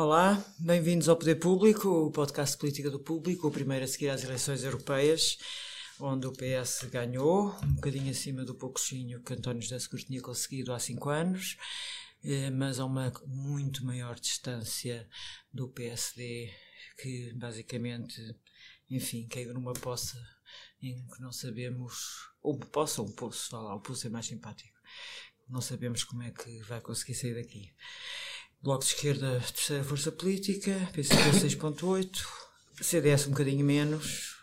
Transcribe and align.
Olá, 0.00 0.40
bem-vindos 0.60 1.08
ao 1.08 1.16
Poder 1.16 1.34
Público, 1.40 1.88
o 1.88 2.12
podcast 2.12 2.54
de 2.54 2.60
política 2.60 2.88
do 2.88 3.00
público, 3.00 3.48
o 3.48 3.50
primeiro 3.50 3.84
a 3.84 3.88
seguir 3.88 4.10
às 4.10 4.22
eleições 4.22 4.62
europeias, 4.62 5.36
onde 5.98 6.24
o 6.24 6.32
PS 6.32 6.84
ganhou, 6.88 7.48
um 7.64 7.74
bocadinho 7.74 8.08
acima 8.08 8.44
do 8.44 8.54
poucozinho 8.54 9.20
que 9.24 9.32
António 9.32 9.60
José 9.60 9.76
Seguro 9.76 10.04
tinha 10.04 10.22
conseguido 10.22 10.72
há 10.72 10.78
cinco 10.78 11.08
anos, 11.08 11.56
eh, 12.22 12.48
mas 12.48 12.78
a 12.78 12.84
uma 12.84 13.12
muito 13.26 13.84
maior 13.84 14.14
distância 14.20 15.04
do 15.52 15.68
PSD, 15.68 16.48
que 17.02 17.32
basicamente, 17.34 18.22
enfim, 18.88 19.26
caiu 19.26 19.52
numa 19.52 19.72
poça 19.72 20.16
em 20.80 21.04
que 21.08 21.20
não 21.20 21.32
sabemos, 21.32 22.20
ou 22.40 22.56
poça 22.56 23.02
ou 23.02 23.08
um 23.08 23.12
poço, 23.12 23.50
vá 23.50 23.58
lá, 23.58 23.74
o 23.74 23.80
poço 23.80 24.06
é 24.06 24.10
mais 24.10 24.26
simpático, 24.26 24.78
não 25.48 25.60
sabemos 25.60 26.04
como 26.04 26.22
é 26.22 26.30
que 26.30 26.62
vai 26.62 26.80
conseguir 26.80 27.16
sair 27.16 27.34
daqui. 27.34 27.74
Bloco 28.62 28.84
de 28.84 28.90
Esquerda, 28.90 29.40
terceira 29.54 29.84
força 29.84 30.10
política, 30.10 30.72
PCP 30.92 31.30
6.8, 31.30 32.08
CDS 32.80 33.26
um 33.26 33.30
bocadinho 33.30 33.64
menos, 33.64 34.36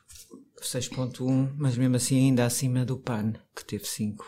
6.1, 0.61 1.53
mas 1.57 1.77
mesmo 1.77 1.97
assim 1.97 2.17
ainda 2.17 2.45
acima 2.45 2.85
do 2.85 2.97
PAN, 2.97 3.33
que 3.55 3.65
teve 3.65 3.85
5. 3.85 4.25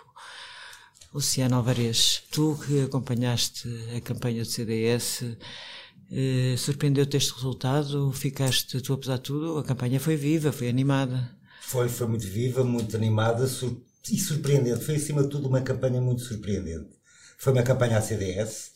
Luciano 1.13 1.55
Alvarez, 1.55 2.23
tu 2.31 2.59
que 2.65 2.81
acompanhaste 2.81 3.67
a 3.95 4.01
campanha 4.01 4.43
do 4.43 4.49
CDS, 4.49 5.23
eh, 6.11 6.55
surpreendeu-te 6.57 7.15
este 7.15 7.33
resultado? 7.33 8.11
Ficaste, 8.11 8.81
tu 8.81 8.93
apesar 8.93 9.15
de 9.15 9.23
tudo, 9.23 9.57
a 9.57 9.63
campanha 9.63 9.99
foi 9.99 10.17
viva, 10.17 10.51
foi 10.51 10.67
animada. 10.67 11.33
Foi, 11.61 11.87
foi 11.87 12.07
muito 12.07 12.27
viva, 12.27 12.63
muito 12.63 12.95
animada 12.95 13.47
sur 13.47 13.81
e 14.11 14.17
surpreendente. 14.17 14.85
Foi 14.85 14.95
acima 14.95 15.23
de 15.23 15.29
tudo 15.29 15.47
uma 15.47 15.61
campanha 15.61 16.01
muito 16.01 16.21
surpreendente. 16.21 16.89
Foi 17.37 17.53
uma 17.53 17.63
campanha 17.63 17.97
à 17.97 18.01
CDS, 18.01 18.71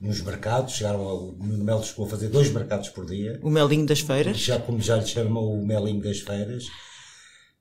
nos 0.00 0.20
mercados, 0.20 0.74
chegaram 0.74 1.00
ao, 1.00 1.32
no 1.32 1.64
Melo 1.64 1.84
chegou 1.84 2.06
a 2.06 2.08
fazer 2.08 2.28
dois 2.28 2.50
mercados 2.50 2.88
por 2.88 3.06
dia. 3.06 3.38
O 3.42 3.50
Melinho 3.50 3.86
das 3.86 4.00
Feiras? 4.00 4.38
Já 4.38 4.58
como 4.58 4.80
já 4.80 4.96
lhe 4.96 5.06
chamam 5.06 5.44
o 5.44 5.66
Melinho 5.66 6.02
das 6.02 6.20
Feiras, 6.20 6.64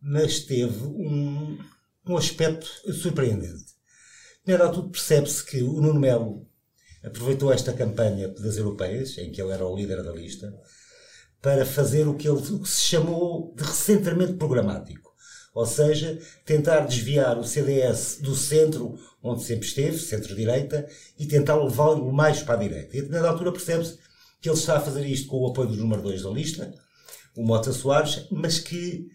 mas 0.02 0.40
teve 0.40 0.84
um, 0.84 1.58
um 2.08 2.18
aspecto 2.18 2.68
surpreendente. 2.94 3.74
Primeiro 4.44 4.74
tudo 4.74 4.90
percebe-se 4.90 5.46
que 5.46 5.64
o 5.64 5.80
Nuno 5.80 6.00
Melo 6.00 6.46
aproveitou 7.04 7.52
esta 7.52 7.74
campanha 7.74 8.28
das 8.28 8.58
europeias, 8.58 9.18
em 9.18 9.32
que 9.32 9.42
ele 9.42 9.52
era 9.52 9.66
o 9.66 9.76
líder 9.76 10.04
da 10.04 10.12
lista, 10.12 10.54
para 11.42 11.66
fazer 11.66 12.08
o 12.08 12.16
que, 12.16 12.28
ele, 12.28 12.40
o 12.40 12.60
que 12.60 12.70
se 12.70 12.82
chamou 12.82 13.54
de 13.56 13.64
recentramento 13.64 14.36
programático. 14.36 15.14
Ou 15.54 15.66
seja, 15.66 16.20
tentar 16.46 16.82
desviar 16.82 17.38
o 17.38 17.44
CDS 17.44 18.20
do 18.22 18.36
centro, 18.36 18.98
onde 19.24 19.44
sempre 19.44 19.66
esteve, 19.66 19.98
centro-direita, 19.98 20.86
e 21.18 21.26
tentar 21.26 21.56
levá-lo 21.56 22.12
mais 22.12 22.44
para 22.44 22.56
a 22.56 22.58
direita. 22.58 22.98
E 22.98 23.02
na 23.04 23.28
altura 23.30 23.54
percebe-se 23.54 23.98
que 24.42 24.50
ele 24.50 24.58
está 24.58 24.78
a 24.78 24.82
fazer 24.82 25.06
isto 25.06 25.28
com 25.28 25.38
o 25.38 25.48
apoio 25.48 25.70
do 25.70 25.78
número 25.78 26.02
2 26.02 26.24
da 26.24 26.30
lista, 26.30 26.74
o 27.36 27.44
Mota 27.44 27.72
Soares, 27.72 28.28
mas 28.30 28.60
que 28.60 29.08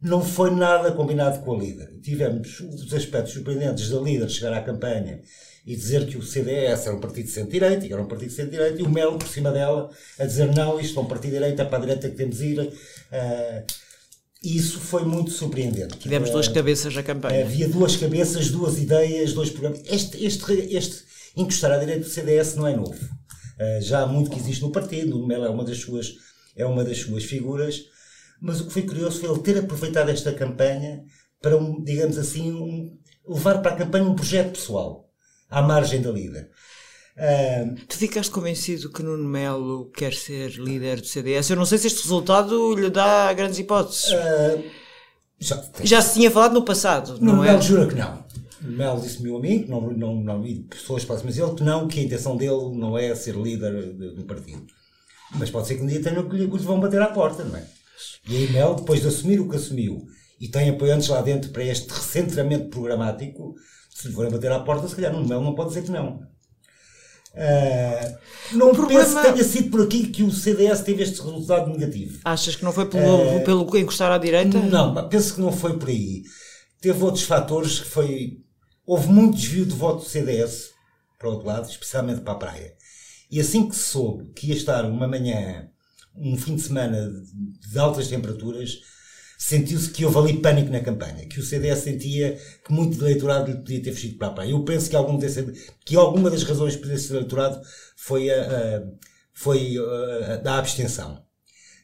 não 0.00 0.24
foi 0.24 0.50
nada 0.50 0.92
combinado 0.92 1.40
com 1.40 1.54
a 1.54 1.58
líder. 1.58 1.98
Tivemos 2.00 2.60
os 2.60 2.94
aspectos 2.94 3.34
surpreendentes 3.34 3.90
da 3.90 4.00
líder 4.00 4.30
chegar 4.30 4.52
à 4.54 4.62
campanha 4.62 5.20
e 5.66 5.76
dizer 5.76 6.06
que 6.06 6.16
o 6.16 6.22
CDS 6.22 6.86
era 6.86 6.96
um 6.96 7.00
partido 7.00 7.26
de 7.26 7.32
centro-direita, 7.32 7.86
e 7.86 7.92
era 7.92 8.00
um 8.00 8.06
partido 8.06 8.28
de 8.28 8.34
centro-direita, 8.34 8.80
e 8.80 8.84
o 8.84 8.88
Melo 8.88 9.18
por 9.18 9.28
cima 9.28 9.50
dela 9.50 9.90
a 10.18 10.24
dizer 10.24 10.54
não, 10.54 10.80
isto 10.80 10.98
é 10.98 11.02
um 11.02 11.06
partido 11.06 11.32
de 11.32 11.38
direita, 11.38 11.62
é 11.62 11.64
para 11.66 11.78
a 11.78 11.80
direita 11.80 12.08
que 12.08 12.16
temos 12.16 12.38
de 12.38 12.46
ir. 12.46 12.60
Uh, 12.60 13.79
isso 14.42 14.80
foi 14.80 15.04
muito 15.04 15.30
surpreendente. 15.30 15.98
Tivemos 15.98 16.30
duas 16.30 16.48
cabeças 16.48 16.94
na 16.94 17.02
campanha. 17.02 17.44
Havia 17.44 17.68
duas 17.68 17.96
cabeças, 17.96 18.50
duas 18.50 18.78
ideias, 18.78 19.32
dois 19.32 19.50
programas. 19.50 19.82
Este, 19.86 20.24
este, 20.24 20.52
este 20.74 21.04
encostar 21.36 21.72
à 21.72 21.78
direita 21.78 22.04
do 22.04 22.08
CDS 22.08 22.54
não 22.54 22.66
é 22.66 22.74
novo. 22.74 22.94
Uh, 22.94 23.80
já 23.82 24.02
há 24.02 24.06
muito 24.06 24.30
que 24.30 24.38
existe 24.38 24.62
no 24.62 24.72
partido, 24.72 25.22
o 25.22 25.26
Melo 25.26 25.44
é 25.44 25.50
uma 25.50 25.64
das 25.64 25.78
suas, 25.78 26.14
é 26.56 26.64
uma 26.64 26.82
das 26.82 26.98
suas 26.98 27.24
figuras, 27.24 27.84
mas 28.40 28.60
o 28.60 28.66
que 28.66 28.72
foi 28.72 28.82
curioso 28.82 29.20
foi 29.20 29.30
ele 29.30 29.40
ter 29.40 29.58
aproveitado 29.58 30.08
esta 30.08 30.32
campanha 30.32 31.04
para, 31.42 31.56
um, 31.56 31.82
digamos 31.84 32.16
assim, 32.16 32.50
um, 32.50 32.98
levar 33.28 33.60
para 33.60 33.72
a 33.72 33.76
campanha 33.76 34.04
um 34.04 34.14
projeto 34.14 34.52
pessoal, 34.52 35.10
à 35.50 35.60
margem 35.60 36.00
da 36.00 36.10
líder. 36.10 36.50
Uh, 37.16 37.74
tu 37.86 37.96
ficaste 37.96 38.30
convencido 38.30 38.90
que 38.90 39.02
Nuno 39.02 39.28
Melo 39.28 39.90
quer 39.94 40.14
ser 40.14 40.52
líder 40.52 41.00
do 41.00 41.06
CDS? 41.06 41.50
Eu 41.50 41.56
não 41.56 41.66
sei 41.66 41.78
se 41.78 41.88
este 41.88 42.02
resultado 42.02 42.74
lhe 42.74 42.88
dá 42.88 43.32
grandes 43.32 43.58
hipóteses. 43.58 44.12
Uh, 44.12 44.64
já, 45.38 45.62
já, 45.82 46.02
se 46.02 46.14
tinha 46.14 46.30
falado 46.30 46.52
no 46.52 46.64
passado, 46.64 47.14
Nuno 47.20 47.36
não 47.36 47.44
é? 47.44 47.48
Melo 47.48 47.62
jura 47.62 47.86
que 47.86 47.94
não. 47.94 48.24
Melo 48.60 49.00
disse 49.00 49.22
meu 49.22 49.36
amigo, 49.36 49.70
não, 49.70 49.90
não, 49.90 50.14
não, 50.14 50.46
e 50.46 50.60
pessoas 50.60 51.04
próximas 51.04 51.34
dele, 51.34 51.54
que 51.54 51.62
não, 51.62 51.88
que 51.88 51.98
a 51.98 52.02
intenção 52.02 52.36
dele 52.36 52.74
não 52.74 52.96
é 52.96 53.14
ser 53.14 53.34
líder 53.34 53.92
do 53.92 54.24
partido. 54.24 54.66
Mas 55.38 55.50
pode 55.50 55.66
ser 55.66 55.76
que 55.76 55.82
um 55.82 55.86
dia 55.86 56.02
tenham 56.02 56.28
que 56.28 56.36
lhe 56.36 56.46
vão 56.46 56.80
bater 56.80 57.00
à 57.00 57.06
porta, 57.06 57.44
não 57.44 57.56
é? 57.56 57.64
E 58.28 58.36
aí 58.36 58.52
Melo, 58.52 58.76
depois 58.76 59.00
de 59.00 59.08
assumir 59.08 59.40
o 59.40 59.48
que 59.48 59.56
assumiu, 59.56 60.06
e 60.40 60.48
tem 60.48 60.68
apoiantes 60.70 61.08
lá 61.08 61.22
dentro 61.22 61.50
para 61.50 61.64
este 61.64 61.88
recentramento 61.88 62.68
programático, 62.68 63.54
se 63.94 64.08
lhe 64.08 64.14
forem 64.14 64.30
bater 64.30 64.52
à 64.52 64.60
porta, 64.60 64.88
se 64.88 64.94
calhar 64.94 65.12
Nuno 65.12 65.28
Melo 65.28 65.44
não 65.44 65.54
pode 65.54 65.70
dizer 65.70 65.82
que 65.82 65.90
não. 65.90 66.20
Uh, 67.32 68.56
não 68.56 68.74
problema... 68.74 69.04
penso 69.04 69.16
que 69.16 69.32
tenha 69.32 69.44
sido 69.44 69.70
por 69.70 69.82
aqui 69.82 70.08
que 70.08 70.22
o 70.22 70.32
CDS 70.32 70.80
teve 70.80 71.02
este 71.02 71.20
resultado 71.20 71.70
negativo. 71.70 72.18
Achas 72.24 72.56
que 72.56 72.64
não 72.64 72.72
foi 72.72 72.86
pelo, 72.86 73.36
uh, 73.36 73.44
pelo 73.44 73.76
encostar 73.76 74.10
à 74.10 74.18
direita? 74.18 74.58
Não, 74.58 75.08
penso 75.08 75.34
que 75.34 75.40
não 75.40 75.52
foi 75.52 75.78
por 75.78 75.88
aí. 75.88 76.22
Teve 76.80 77.02
outros 77.02 77.24
fatores 77.24 77.78
que 77.80 77.86
foi. 77.86 78.38
Houve 78.84 79.08
muito 79.08 79.36
desvio 79.36 79.64
de 79.64 79.74
voto 79.74 80.02
do 80.02 80.08
CDS 80.08 80.70
para 81.18 81.28
o 81.28 81.32
outro 81.32 81.46
lado, 81.46 81.68
especialmente 81.68 82.22
para 82.22 82.32
a 82.32 82.36
praia. 82.36 82.74
E 83.30 83.38
assim 83.38 83.68
que 83.68 83.76
se 83.76 83.84
soube 83.84 84.32
que 84.32 84.48
ia 84.48 84.54
estar 84.54 84.84
uma 84.84 85.06
manhã, 85.06 85.68
um 86.16 86.36
fim 86.36 86.56
de 86.56 86.62
semana 86.62 87.08
de 87.70 87.78
altas 87.78 88.08
temperaturas, 88.08 88.80
sentiu-se 89.40 89.88
que 89.88 90.04
houve 90.04 90.18
ali 90.18 90.34
pânico 90.34 90.70
na 90.70 90.80
campanha, 90.80 91.26
que 91.26 91.40
o 91.40 91.42
CDS 91.42 91.78
sentia 91.78 92.38
que 92.62 92.70
muito 92.70 92.98
do 92.98 93.06
eleitorado 93.06 93.50
lhe 93.50 93.56
podia 93.56 93.82
ter 93.82 93.92
fugido 93.92 94.18
para 94.18 94.28
a 94.28 94.32
praia. 94.32 94.50
Eu 94.50 94.62
penso 94.64 94.90
que, 94.90 94.94
algum 94.94 95.16
desse, 95.16 95.50
que 95.82 95.96
alguma 95.96 96.28
das 96.28 96.42
razões 96.42 96.76
para 96.76 96.92
esse 96.92 97.10
eleitorado 97.10 97.58
foi, 97.96 98.30
a, 98.30 98.42
a 98.42 98.82
foi 99.32 99.78
a, 99.78 100.34
a, 100.34 100.36
da 100.36 100.58
abstenção. 100.58 101.22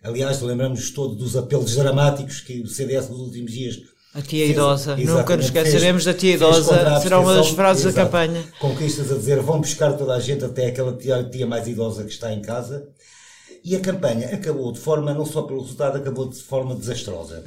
Aliás, 0.02 0.42
lembramos 0.42 0.90
todos 0.90 1.16
dos 1.16 1.34
apelos 1.34 1.74
dramáticos 1.74 2.42
que 2.42 2.60
o 2.60 2.68
CDS 2.68 3.08
nos 3.08 3.20
últimos 3.20 3.50
dias 3.50 3.76
a 4.12 4.22
tia 4.22 4.46
fez, 4.46 4.50
idosa, 4.50 4.96
nunca 4.96 5.36
nos 5.36 5.46
esqueceremos 5.46 6.04
fez, 6.04 6.14
da 6.14 6.20
tia 6.20 6.34
idosa, 6.34 7.00
será 7.00 7.20
uma 7.20 7.34
das 7.34 7.48
frases 7.48 7.84
exato, 7.84 7.96
da 7.96 8.04
campanha. 8.04 8.44
Conquistas 8.58 9.12
a 9.12 9.14
dizer 9.14 9.40
vão 9.40 9.60
buscar 9.60 9.92
toda 9.94 10.14
a 10.14 10.20
gente 10.20 10.42
até 10.44 10.66
aquela 10.66 10.94
tia, 10.96 11.22
tia 11.24 11.46
mais 11.46 11.66
idosa 11.66 12.02
que 12.04 12.12
está 12.12 12.32
em 12.32 12.40
casa. 12.40 12.88
E 13.66 13.74
a 13.74 13.80
campanha 13.80 14.32
acabou 14.32 14.70
de 14.70 14.78
forma, 14.78 15.12
não 15.12 15.26
só 15.26 15.42
pelo 15.42 15.60
resultado, 15.60 15.98
acabou 15.98 16.28
de 16.28 16.40
forma 16.40 16.72
desastrosa. 16.72 17.42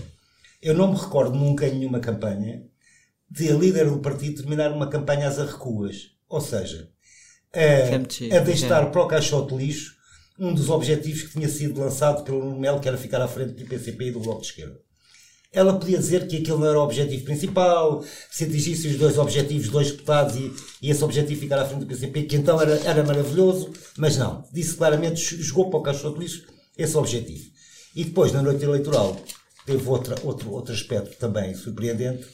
Eu 0.62 0.74
não 0.74 0.92
me 0.92 1.00
recordo 1.00 1.34
nunca 1.34 1.66
em 1.66 1.76
nenhuma 1.80 2.02
campanha 2.02 2.62
de 3.32 3.50
a 3.50 3.56
líder 3.56 3.90
do 3.90 4.00
partido 4.00 4.42
terminar 4.42 4.74
uma 4.74 4.90
campanha 4.90 5.30
às 5.30 5.40
arrecuas. 5.40 6.12
Ou 6.28 6.42
seja, 6.42 6.90
a, 7.54 8.36
a 8.36 8.40
deixar 8.42 8.92
para 8.92 9.02
o 9.02 9.08
caixote 9.08 9.56
lixo 9.56 9.96
um 10.38 10.54
dos 10.54 10.70
objetivos 10.70 11.24
que 11.24 11.32
tinha 11.32 11.48
sido 11.48 11.80
lançado 11.80 12.26
pelo 12.26 12.44
Nuno 12.44 12.60
Melo, 12.60 12.82
que 12.82 12.90
era 12.90 12.98
ficar 12.98 13.22
à 13.22 13.28
frente 13.30 13.54
do 13.54 13.66
PCP 13.66 14.08
e 14.08 14.12
do 14.12 14.20
Bloco 14.20 14.42
de 14.42 14.48
Esquerda. 14.48 14.78
Ela 15.52 15.74
podia 15.74 15.98
dizer 15.98 16.28
que 16.28 16.38
aquilo 16.38 16.60
não 16.60 16.68
era 16.68 16.80
o 16.80 16.84
objetivo 16.84 17.26
principal, 17.26 18.04
se 18.30 18.44
atingisse 18.44 18.88
os 18.88 18.98
dois 18.98 19.18
objetivos, 19.18 19.70
dois 19.70 19.92
deputados 19.92 20.36
e, 20.36 20.54
e, 20.82 20.92
esse 20.92 21.04
objetivo 21.04 21.42
ficar 21.42 21.60
à 21.60 21.66
frente 21.66 21.82
do 21.82 21.88
PCP, 21.88 22.24
que 22.24 22.36
então 22.36 22.62
era, 22.62 22.76
era 22.86 23.04
maravilhoso, 23.04 23.72
mas 23.98 24.16
não. 24.16 24.46
Disse 24.54 24.76
claramente, 24.76 25.42
jogou 25.42 25.70
para 25.70 25.80
o 25.80 25.84
caixote 25.84 26.20
lixo 26.20 26.46
esse 26.78 26.96
objetivo. 26.96 27.50
E 27.96 28.04
depois, 28.04 28.32
na 28.32 28.44
noite 28.44 28.64
eleitoral, 28.64 29.20
teve 29.66 29.90
outra, 29.90 30.16
outro, 30.24 30.52
outro 30.52 30.74
aspecto 30.74 31.18
também 31.18 31.56
surpreendente, 31.56 32.26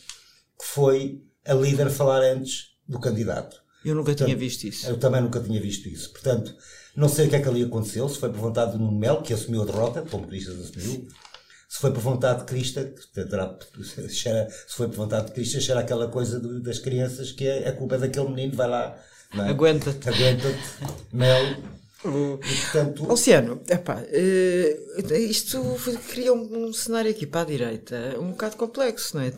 que 0.60 0.66
foi 0.66 1.22
a 1.46 1.54
líder 1.54 1.90
falar 1.90 2.22
antes 2.22 2.76
do 2.88 3.00
candidato. 3.00 3.64
Eu 3.84 3.96
nunca 3.96 4.08
Portanto, 4.08 4.28
tinha 4.28 4.38
visto 4.38 4.64
isso. 4.66 4.88
Eu 4.88 4.98
também 4.98 5.22
nunca 5.22 5.40
tinha 5.40 5.62
visto 5.62 5.88
isso. 5.88 6.12
Portanto, 6.12 6.54
não 6.96 7.08
sei 7.08 7.28
o 7.28 7.30
que 7.30 7.36
é 7.36 7.42
que 7.42 7.48
ali 7.48 7.64
aconteceu, 7.64 8.10
se 8.10 8.18
foi 8.18 8.30
por 8.30 8.40
vontade 8.40 8.74
do 8.74 8.80
Nuno 8.80 8.98
Melo, 8.98 9.22
que 9.22 9.34
assumiu 9.34 9.62
a 9.62 9.66
derrota, 9.66 10.02
como 10.10 10.28
Cristas 10.28 10.60
assumiu, 10.60 11.08
se 11.68 11.80
foi 11.80 11.92
por 11.92 12.02
vontade 12.02 12.40
de 12.40 12.46
Cristo, 12.46 12.80
se 14.10 14.76
foi 14.76 14.88
por 14.88 14.96
vontade 14.96 15.28
de 15.28 15.34
Cristo, 15.34 15.58
achar 15.58 15.78
aquela 15.78 16.08
coisa 16.08 16.40
das 16.60 16.80
crianças 16.80 17.32
que 17.32 17.48
é 17.48 17.68
a 17.68 17.74
culpa 17.74 17.96
é 17.96 18.00
daquele 18.00 18.30
menino, 18.30 18.56
vai 18.56 18.68
lá. 18.68 18.98
É? 19.34 19.50
Aguenta-te. 19.50 20.08
Aguenta-te, 20.08 20.60
Mel. 21.12 21.58
Portanto... 22.06 23.06
Luciano, 23.06 23.62
epá, 23.68 24.02
uh, 24.02 25.13
isto 25.13 25.62
cria 26.10 26.34
um, 26.34 26.68
um, 26.68 26.74
cenário 26.74 27.10
aqui 27.10 27.25
para 27.25 27.42
a 27.42 27.46
direita 27.46 28.16
um 28.19 28.31
bocado 28.31 28.56
complexo, 28.56 29.18
não 29.18 29.24
é? 29.24 29.34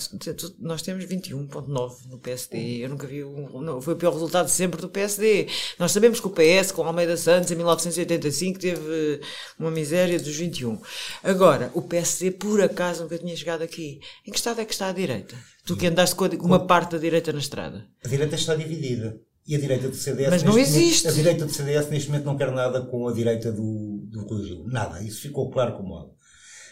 Nós 0.59 0.81
temos 0.81 1.05
21,9 1.05 2.07
no 2.09 2.19
PSD. 2.19 2.83
Eu 2.83 2.89
nunca 2.89 3.07
vi 3.07 3.23
um. 3.23 3.61
Não, 3.61 3.81
foi 3.81 3.93
o 3.93 3.97
pior 3.97 4.11
resultado 4.11 4.49
sempre 4.49 4.81
do 4.81 4.89
PSD. 4.89 5.47
Nós 5.79 5.91
sabemos 5.91 6.19
que 6.19 6.27
o 6.27 6.31
PS, 6.31 6.71
com 6.71 6.83
Almeida 6.83 7.15
Santos, 7.15 7.51
em 7.51 7.55
1985, 7.55 8.59
teve 8.59 9.21
uma 9.57 9.71
miséria 9.71 10.19
dos 10.19 10.35
21. 10.35 10.79
Agora, 11.23 11.71
o 11.73 11.81
PSD, 11.81 12.31
por 12.31 12.61
acaso, 12.61 13.03
nunca 13.03 13.17
tinha 13.17 13.35
chegado 13.35 13.61
aqui. 13.61 13.99
Em 14.25 14.31
que 14.31 14.37
estado 14.37 14.61
é 14.61 14.65
que 14.65 14.73
está 14.73 14.89
a 14.89 14.93
direita? 14.93 15.35
Tu 15.65 15.75
que 15.75 15.87
andaste 15.87 16.15
com 16.15 16.25
uma 16.45 16.65
parte 16.65 16.91
da 16.91 16.97
direita 16.97 17.33
na 17.33 17.39
estrada? 17.39 17.85
A 18.03 18.07
direita 18.07 18.35
está 18.35 18.55
dividida. 18.55 19.19
E 19.47 19.55
a 19.55 19.59
direita 19.59 19.87
do 19.87 19.95
CDS. 19.95 20.29
Mas 20.29 20.43
não 20.43 20.59
existe. 20.59 21.05
Momento, 21.05 21.07
a 21.07 21.23
direita 21.23 21.45
do 21.45 21.53
CDS 21.53 21.89
neste 21.89 22.09
momento 22.09 22.25
não 22.25 22.37
quer 22.37 22.51
nada 22.51 22.81
com 22.81 23.07
a 23.07 23.13
direita 23.13 23.51
do, 23.51 24.01
do 24.03 24.25
Rui 24.25 24.45
Rio. 24.45 24.65
Nada. 24.67 25.01
Isso 25.01 25.21
ficou 25.21 25.49
claro 25.49 25.77
como 25.77 25.95
algo. 25.95 26.17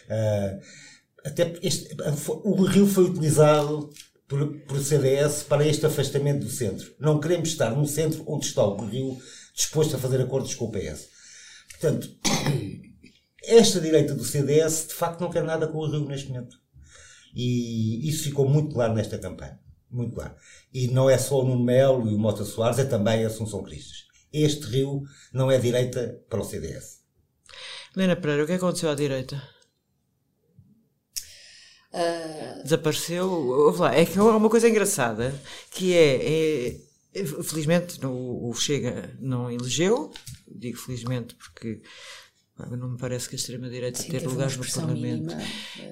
Uh, 0.06 0.60
até 1.24 1.54
este, 1.62 1.96
o 2.44 2.62
Rio 2.64 2.86
foi 2.86 3.04
utilizado 3.04 3.90
por, 4.28 4.58
por 4.60 4.78
CDS 4.78 5.42
para 5.42 5.66
este 5.66 5.86
afastamento 5.86 6.44
do 6.44 6.50
centro. 6.50 6.94
Não 7.00 7.18
queremos 7.18 7.48
estar 7.48 7.70
no 7.70 7.86
centro 7.86 8.22
onde 8.26 8.46
está 8.46 8.62
o 8.62 8.84
Rio 8.84 9.16
disposto 9.54 9.96
a 9.96 9.98
fazer 9.98 10.20
acordos 10.20 10.54
com 10.54 10.66
o 10.66 10.70
PS. 10.70 11.08
Portanto, 11.70 12.08
esta 13.42 13.80
direita 13.80 14.14
do 14.14 14.24
CDS 14.24 14.88
de 14.88 14.94
facto 14.94 15.20
não 15.20 15.30
quer 15.30 15.42
nada 15.42 15.66
com 15.66 15.78
o 15.78 15.90
Rio 15.90 16.06
neste 16.06 16.28
momento. 16.28 16.56
E 17.34 18.08
isso 18.08 18.24
ficou 18.24 18.48
muito 18.48 18.74
claro 18.74 18.94
nesta 18.94 19.18
campanha. 19.18 19.58
Muito 19.90 20.14
claro. 20.14 20.34
E 20.72 20.88
não 20.88 21.08
é 21.08 21.16
só 21.16 21.40
o 21.40 21.44
Nuno 21.44 21.64
Melo 21.64 22.10
e 22.10 22.14
o 22.14 22.18
Mota 22.18 22.44
Soares, 22.44 22.78
é 22.78 22.84
também 22.84 23.24
a 23.24 23.28
Assunção 23.28 23.62
Cristas. 23.62 24.06
Este 24.32 24.66
Rio 24.66 25.02
não 25.32 25.50
é 25.50 25.58
direita 25.58 26.20
para 26.28 26.40
o 26.40 26.44
CDS. 26.44 27.00
Helena 27.96 28.16
Pereira, 28.16 28.44
o 28.44 28.46
que 28.46 28.52
aconteceu 28.52 28.90
à 28.90 28.94
direita? 28.94 29.42
Uh... 31.92 32.62
Desapareceu? 32.62 33.30
Ouve 33.30 33.80
lá, 33.80 33.94
é 33.94 34.04
que 34.04 34.18
há 34.18 34.22
uma 34.22 34.50
coisa 34.50 34.68
engraçada 34.68 35.32
que 35.70 35.94
é, 35.94 36.72
é 37.14 37.24
felizmente 37.24 38.04
o, 38.04 38.50
o 38.50 38.54
Chega 38.54 39.16
não 39.18 39.50
elegeu, 39.50 40.12
digo 40.46 40.76
felizmente 40.76 41.34
porque 41.36 41.80
não 42.70 42.88
me 42.90 42.98
parece 42.98 43.28
que 43.28 43.34
a 43.34 43.38
extrema-direita 43.38 44.02
ter 44.02 44.26
lugares 44.26 44.56
no 44.56 44.64
Parlamento. 44.64 45.34
Mínima, 45.36 45.42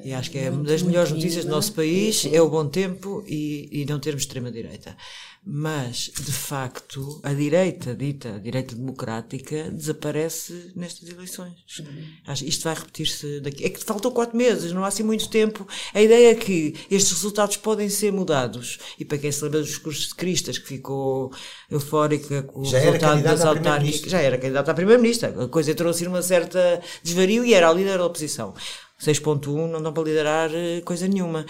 e 0.03 0.15
acho 0.15 0.31
que 0.31 0.39
é 0.39 0.51
uma 0.51 0.65
das 0.65 0.83
melhores 0.83 1.13
notícias 1.13 1.45
do 1.45 1.51
nosso 1.51 1.75
país, 1.75 2.25
é 2.25 2.41
o 2.41 2.49
bom 2.49 2.67
tempo 2.67 3.23
e, 3.27 3.69
e 3.71 3.85
não 3.85 4.01
termos 4.01 4.23
extrema-direita. 4.23 4.97
Mas, 5.47 6.11
de 6.15 6.33
facto, 6.33 7.21
a 7.23 7.35
direita, 7.35 7.95
dita 7.95 8.37
a 8.37 8.39
direita 8.39 8.75
democrática, 8.75 9.71
desaparece 9.71 10.73
nestas 10.75 11.11
eleições. 11.11 11.53
Uhum. 11.81 12.33
Isto 12.47 12.65
vai 12.65 12.75
repetir-se 12.75 13.41
daqui. 13.41 13.63
É 13.63 13.69
que 13.69 13.85
faltam 13.85 14.11
quatro 14.11 14.35
meses, 14.35 14.73
não 14.73 14.83
há 14.83 14.87
assim 14.89 15.03
muito 15.03 15.29
tempo. 15.29 15.69
A 15.93 16.01
ideia 16.01 16.31
é 16.31 16.35
que 16.35 16.75
estes 16.91 17.13
resultados 17.13 17.59
podem 17.59 17.91
ser 17.91 18.11
mudados. 18.11 18.79
E 18.99 19.05
para 19.05 19.19
quem 19.19 19.31
se 19.31 19.45
lembra 19.45 19.61
dos 19.61 19.69
discursos 19.69 20.09
de 20.09 20.15
Cristas, 20.15 20.57
que 20.57 20.67
ficou 20.67 21.31
eufórica 21.71 22.43
com 22.45 22.61
o 22.61 22.65
já 22.65 22.79
resultado 22.79 23.23
das 23.23 23.45
autárquicas, 23.45 24.11
já 24.11 24.21
era 24.21 24.39
candidata 24.39 24.71
à 24.71 24.75
Primeira-Ministra. 24.75 25.45
A 25.45 25.49
coisa 25.49 25.75
assim 25.91 26.05
numa 26.07 26.23
certa 26.23 26.81
desvario 27.03 27.45
e 27.45 27.53
era 27.53 27.69
a 27.69 27.73
líder 27.73 27.99
da 27.99 28.07
oposição. 28.07 28.55
6.1 28.99 29.69
não 29.69 29.83
dá 29.83 29.93
para 29.93 30.05
liderar 30.05 30.51
eh, 30.55 30.81
coisa 30.83 31.07
nenhuma. 31.07 31.45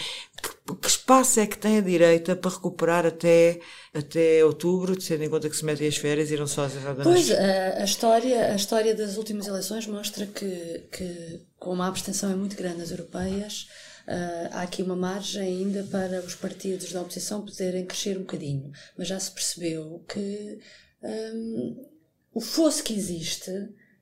Que, 0.81 0.89
espaço 0.89 1.41
é 1.41 1.47
que 1.47 1.59
tem 1.59 1.79
a 1.79 1.83
direita 1.83 2.35
para 2.35 2.51
recuperar 2.51 3.05
até, 3.05 3.61
até 3.93 4.45
outubro, 4.45 4.97
tendo 4.97 5.25
em 5.25 5.29
conta 5.29 5.51
que 5.51 5.57
se 5.57 5.65
metem 5.65 5.87
as 5.87 5.97
férias 5.97 6.31
e 6.31 6.37
não 6.37 6.47
só 6.47 6.65
erradas? 6.65 7.05
Pois, 7.05 7.31
a, 7.31 7.83
a, 7.83 7.85
história, 7.85 8.53
a 8.53 8.57
história 8.57 8.95
das 8.95 9.17
últimas 9.17 9.47
eleições 9.47 9.87
mostra 9.87 10.27
que, 10.27 10.89
que 10.91 11.41
como 11.59 11.83
a 11.83 11.87
abstenção 11.87 12.33
é 12.33 12.35
muito 12.35 12.57
grande 12.57 12.79
nas 12.79 12.91
europeias, 12.91 13.69
Uh, 14.07 14.53
há 14.53 14.63
aqui 14.63 14.83
uma 14.83 14.95
margem 14.95 15.41
ainda 15.41 15.83
para 15.85 16.21
os 16.21 16.35
partidos 16.35 16.93
da 16.93 17.01
oposição 17.01 17.43
poderem 17.43 17.87
crescer 17.87 18.19
um 18.19 18.21
bocadinho, 18.21 18.71
mas 18.99 19.09
já 19.09 19.19
se 19.19 19.31
percebeu 19.31 20.05
que 20.07 20.59
um, 21.03 21.87
o 22.35 22.41
fosso 22.41 22.83
que 22.83 22.93
existe 22.93 23.51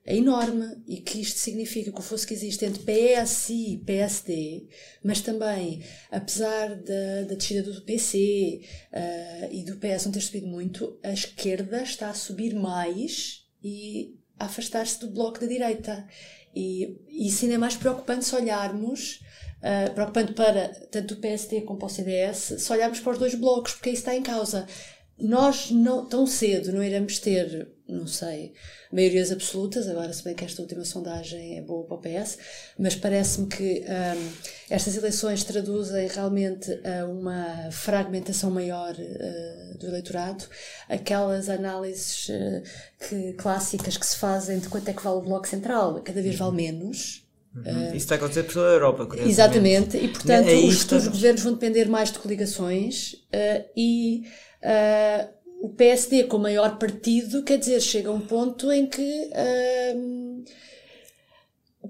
é 0.05 0.17
enorme 0.17 0.83
e 0.87 0.97
que 0.97 1.21
isto 1.21 1.39
significa 1.39 1.93
que 1.93 1.99
o 1.99 2.03
fosso 2.03 2.27
que 2.27 2.35
existe 2.35 2.65
entre 2.65 2.83
PS 2.83 3.51
e 3.51 3.83
PSD, 3.87 4.67
mas 5.03 5.21
também, 5.21 5.83
apesar 6.11 6.75
da, 6.75 7.23
da 7.29 7.35
descida 7.35 7.63
do 7.63 7.83
PC 7.83 8.63
uh, 8.93 9.49
e 9.53 9.63
do 9.63 9.77
PS 9.77 10.07
não 10.07 10.13
ter 10.13 10.21
subido 10.21 10.49
muito, 10.49 10.99
a 11.05 11.13
esquerda 11.13 11.83
está 11.83 12.11
a 12.11 12.15
subir 12.15 12.53
mais 12.55 13.47
e 13.63 14.19
a 14.39 14.47
afastar-se 14.47 14.99
do 14.99 15.11
bloco 15.11 15.39
da 15.39 15.47
direita. 15.47 16.07
E, 16.55 16.99
e 17.09 17.29
isso 17.29 17.45
ainda 17.45 17.55
é 17.55 17.59
mais 17.59 17.77
preocupante 17.77 18.25
se 18.25 18.35
olharmos, 18.35 19.21
uh, 19.59 19.95
preocupante 19.95 20.33
para 20.33 20.69
tanto 20.91 21.15
o 21.15 21.19
PSD 21.19 21.61
como 21.61 21.79
para 21.79 21.87
o 21.87 21.91
CDS, 21.91 22.55
se 22.59 22.73
olharmos 22.73 22.99
para 22.99 23.13
os 23.13 23.19
dois 23.19 23.37
blocos, 23.37 23.75
porque 23.75 23.91
isso 23.91 24.01
está 24.01 24.17
em 24.17 24.23
causa. 24.23 24.67
Nós 25.23 25.71
não, 25.71 26.05
tão 26.05 26.27
cedo 26.27 26.73
não 26.73 26.83
iremos 26.83 27.21
ter, 27.21 27.69
não 27.89 28.09
sei, 28.09 28.53
maiorias 28.93 29.31
absolutas, 29.31 29.89
agora 29.89 30.13
se 30.13 30.25
bem 30.25 30.35
que 30.35 30.45
esta 30.45 30.61
última 30.61 30.85
sondagem 30.85 31.59
é 31.59 31.63
boa 31.63 31.85
para 31.87 31.97
o 31.97 32.01
PS, 32.01 32.39
mas 32.77 32.97
parece-me 32.97 33.47
que 33.47 33.85
um, 33.87 34.33
estas 34.69 34.97
eleições 34.97 35.45
traduzem 35.45 36.09
realmente 36.09 36.73
a 36.85 37.07
uma 37.07 37.71
fragmentação 37.71 38.51
maior 38.51 38.95
uh, 38.95 39.79
do 39.79 39.87
eleitorado, 39.87 40.45
aquelas 40.89 41.49
análises 41.49 42.29
uh, 42.29 42.63
que, 43.09 43.33
clássicas 43.35 43.97
que 43.97 44.07
se 44.07 44.17
fazem 44.17 44.59
de 44.59 44.69
quanto 44.69 44.89
é 44.89 44.93
que 44.93 45.05
vale 45.05 45.19
o 45.19 45.23
Bloco 45.23 45.47
Central, 45.47 46.03
cada 46.03 46.21
vez 46.21 46.37
vale 46.37 46.57
menos, 46.57 47.23
Uhum. 47.55 47.65
Uh, 47.65 47.87
Isso 47.89 47.97
está 47.97 48.15
a 48.15 48.17
acontecer 48.17 48.45
por 48.45 48.55
toda 48.55 48.71
a 48.71 48.73
Europa, 48.73 49.07
Exatamente, 49.27 49.99
e 49.99 50.09
portanto 50.09 50.49
é 50.49 50.55
os 50.55 50.81
futuros 50.81 51.07
governos 51.07 51.43
vão 51.43 51.53
depender 51.53 51.85
mais 51.85 52.11
de 52.11 52.19
coligações 52.19 53.15
e 53.77 54.23
uh, 54.63 55.29
o 55.61 55.69
PSD 55.71 56.25
com 56.25 56.39
maior 56.39 56.79
partido, 56.79 57.43
quer 57.43 57.59
dizer, 57.59 57.81
chega 57.81 58.09
a 58.09 58.13
um 58.13 58.21
ponto 58.21 58.71
em 58.73 58.87
que 58.87 59.31
uh, 59.31 60.45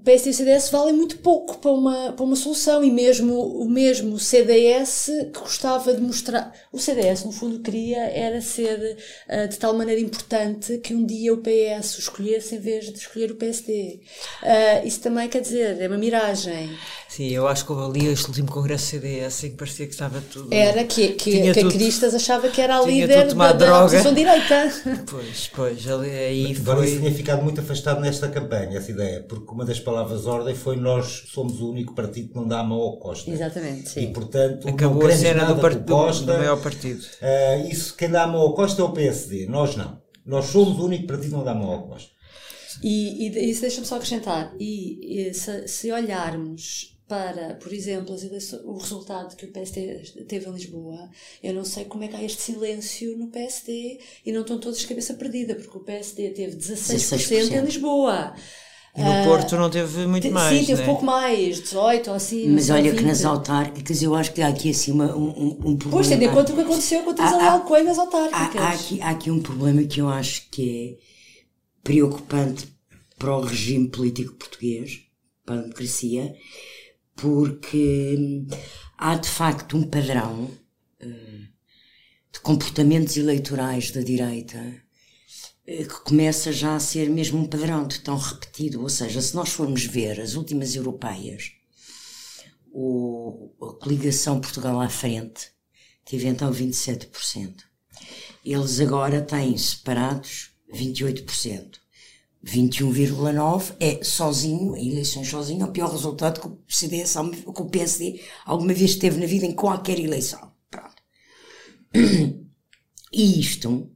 o 0.03 0.05
PSD 0.05 0.31
e 0.31 0.33
o 0.33 0.35
CDS 0.35 0.69
valem 0.69 0.93
muito 0.93 1.17
pouco 1.19 1.59
para 1.59 1.71
uma, 1.71 2.11
para 2.11 2.25
uma 2.25 2.35
solução 2.35 2.83
e 2.83 2.91
mesmo 2.91 3.33
o 3.41 3.69
mesmo 3.69 4.19
CDS 4.19 5.05
que 5.33 5.39
gostava 5.39 5.93
de 5.93 6.01
mostrar. 6.01 6.51
O 6.73 6.77
CDS, 6.77 7.23
no 7.23 7.31
fundo, 7.31 7.59
queria 7.59 8.01
era 8.09 8.41
ser 8.41 8.97
uh, 9.29 9.47
de 9.47 9.57
tal 9.57 9.73
maneira 9.73 10.01
importante 10.01 10.77
que 10.79 10.93
um 10.93 11.05
dia 11.05 11.33
o 11.33 11.37
PS 11.37 11.95
o 11.95 11.99
escolhesse 11.99 12.55
em 12.55 12.59
vez 12.59 12.91
de 12.91 12.97
escolher 12.97 13.31
o 13.31 13.35
PSD. 13.35 14.01
Uh, 14.41 14.45
ah, 14.45 14.85
isso 14.85 14.99
também 14.99 15.29
quer 15.29 15.39
dizer, 15.39 15.79
é 15.79 15.87
uma 15.87 15.97
miragem. 15.97 16.69
Sim, 17.07 17.29
eu 17.29 17.47
acho 17.47 17.65
que 17.65 17.71
houve 17.71 17.99
ali 17.99 18.11
este 18.11 18.27
último 18.27 18.51
congresso 18.51 18.87
CDS 18.87 19.45
em 19.45 19.51
que 19.51 19.55
parecia 19.55 19.85
que 19.85 19.93
estava 19.93 20.19
tudo. 20.19 20.53
Era 20.53 20.83
que, 20.83 21.09
que, 21.09 21.31
que 21.31 21.53
tudo, 21.53 21.69
a 21.69 21.71
Cristas 21.71 22.13
achava 22.13 22.49
que 22.49 22.59
era 22.59 22.77
a 22.77 22.81
líder 22.81 23.33
da, 23.33 23.53
da 23.53 23.79
oposição 23.79 24.13
direita. 24.13 24.73
Pois, 25.09 25.49
pois, 25.53 25.87
ali, 25.87 26.09
aí 26.09 26.57
Agora 26.59 26.79
foi... 26.79 26.87
isso 26.87 26.99
tinha 26.99 27.13
ficado 27.13 27.43
muito 27.43 27.61
afastado 27.61 28.01
nesta 28.01 28.27
campanha, 28.27 28.79
essa 28.79 28.89
ideia, 28.89 29.21
porque 29.21 29.51
uma 29.51 29.63
das 29.63 29.79
palavras 29.79 29.92
ordem 29.93 30.55
foi 30.55 30.75
nós 30.75 31.23
somos 31.27 31.61
o 31.61 31.69
único 31.71 31.93
partido 31.93 32.29
que 32.29 32.35
não 32.35 32.47
dá 32.47 32.59
a 32.59 32.63
mão 32.63 32.79
ao 32.79 32.97
Costa. 32.97 33.29
Exatamente, 33.29 33.89
sim. 33.89 34.01
E 34.01 34.13
portanto, 34.13 34.67
Acabou 34.67 35.07
a 35.07 35.11
cena 35.11 35.45
do, 35.45 35.59
part... 35.59 35.79
Costa, 35.85 36.25
do, 36.25 36.37
maior 36.37 36.61
partido. 36.61 37.01
Uh, 37.01 37.67
isso, 37.69 37.95
quem 37.95 38.09
dá 38.09 38.23
a 38.23 38.27
mão 38.27 38.41
ao 38.41 38.53
Costa 38.53 38.81
é 38.81 38.85
o 38.85 38.91
PSD, 38.91 39.47
nós 39.47 39.75
não. 39.75 40.01
Nós 40.25 40.45
somos 40.45 40.79
o 40.79 40.85
único 40.85 41.07
partido 41.07 41.29
que 41.29 41.35
não 41.35 41.43
dá 41.43 41.51
a 41.51 41.55
mão 41.55 41.71
ao 41.71 41.87
Costa. 41.87 42.11
E, 42.81 43.27
e 43.27 43.49
isso 43.49 43.61
deixa-me 43.61 43.85
só 43.85 43.95
acrescentar. 43.95 44.55
E, 44.59 45.27
e 45.27 45.33
se, 45.33 45.67
se 45.67 45.91
olharmos 45.91 46.93
para, 47.07 47.55
por 47.55 47.71
exemplo, 47.73 48.15
o 48.63 48.77
resultado 48.77 49.35
que 49.35 49.45
o 49.45 49.51
PSD 49.51 50.25
teve 50.27 50.49
em 50.49 50.53
Lisboa, 50.53 51.09
eu 51.43 51.53
não 51.53 51.63
sei 51.63 51.85
como 51.85 52.03
é 52.03 52.07
que 52.07 52.15
há 52.15 52.23
este 52.23 52.41
silêncio 52.41 53.17
no 53.17 53.27
PSD 53.27 53.99
e 54.25 54.31
não 54.31 54.41
estão 54.41 54.59
todos 54.59 54.79
de 54.79 54.87
cabeça 54.87 55.13
perdida, 55.13 55.55
porque 55.55 55.77
o 55.77 55.81
PSD 55.81 56.29
teve 56.31 56.55
16%, 56.55 57.51
16%. 57.51 57.51
em 57.51 57.65
Lisboa. 57.65 58.33
E 58.95 59.01
no 59.01 59.09
uh, 59.09 59.23
Porto 59.23 59.55
não 59.57 59.71
teve 59.71 60.05
muito 60.05 60.29
mais. 60.29 60.59
Sim, 60.59 60.65
teve 60.65 60.81
né? 60.81 60.85
pouco 60.85 61.03
mais, 61.03 61.59
18 61.59 62.09
ou 62.11 62.15
assim. 62.15 62.47
Mas 62.49 62.69
olha 62.69 62.91
20. 62.91 62.99
que 62.99 63.05
nas 63.05 63.25
autárquicas 63.25 64.03
eu 64.03 64.13
acho 64.13 64.31
que 64.31 64.41
há 64.41 64.49
aqui 64.49 64.69
assim 64.69 64.91
uma, 64.91 65.15
um, 65.15 65.49
um 65.49 65.75
problema. 65.75 65.91
Pois, 65.91 66.07
tendo 66.07 66.23
em 66.23 66.29
conta 66.29 66.51
o 66.51 66.55
que 66.55 66.61
aconteceu 66.61 67.01
com 67.01 67.09
o 67.09 67.13
Isabel 67.13 67.49
Alcoa 67.49 67.83
nas 67.83 67.97
autárquicas. 67.97 68.61
Há, 68.61 68.67
há, 68.67 68.71
aqui, 68.71 69.01
há 69.01 69.09
aqui 69.09 69.31
um 69.31 69.41
problema 69.41 69.83
que 69.83 69.99
eu 69.99 70.07
acho 70.07 70.47
que 70.51 70.99
é 70.99 71.03
preocupante 71.83 72.67
para 73.17 73.35
o 73.35 73.41
regime 73.41 73.89
político 73.89 74.35
português, 74.35 75.01
para 75.43 75.55
a 75.55 75.61
democracia, 75.61 76.35
porque 77.15 78.45
há 78.97 79.15
de 79.15 79.27
facto 79.27 79.75
um 79.75 79.83
padrão 79.83 80.51
hum, 81.01 81.45
de 82.31 82.39
comportamentos 82.41 83.17
eleitorais 83.17 83.91
da 83.91 84.01
direita 84.01 84.57
eh, 84.57 84.82
que 85.65 86.01
começa 86.03 86.51
já 86.51 86.75
a 86.75 86.79
ser 86.79 87.09
mesmo 87.09 87.39
um 87.39 87.47
padrão 87.47 87.87
de 87.87 87.99
tão 87.99 88.17
repetido. 88.17 88.81
Ou 88.81 88.89
seja, 88.89 89.21
se 89.21 89.35
nós 89.35 89.49
formos 89.49 89.85
ver 89.85 90.19
as 90.19 90.35
últimas 90.35 90.75
europeias, 90.75 91.51
o, 92.71 93.51
a 93.61 93.73
coligação 93.73 94.41
Portugal 94.41 94.81
à 94.81 94.89
frente 94.89 95.51
teve 96.05 96.27
então 96.27 96.51
27%. 96.51 97.55
Eles 98.43 98.79
agora 98.79 99.21
têm 99.21 99.57
separados 99.57 100.51
28%. 100.73 101.81
21,9 102.45 103.73
é 103.79 104.03
sozinho, 104.03 104.75
em 104.75 104.91
eleições 104.91 105.29
sozinho, 105.29 105.65
o 105.65 105.71
pior 105.71 105.89
resultado 105.89 106.41
que 106.41 106.47
o, 106.47 106.59
CDS, 106.67 107.13
que 107.13 107.61
o 107.61 107.69
PSD 107.69 108.21
alguma 108.45 108.73
vez 108.73 108.97
teve 108.97 109.17
na 109.17 109.25
vida 109.25 109.45
em 109.45 109.53
qualquer 109.53 109.97
eleição. 109.97 110.51
Pronto. 110.69 111.01
E 113.15 113.39
isto 113.39 113.92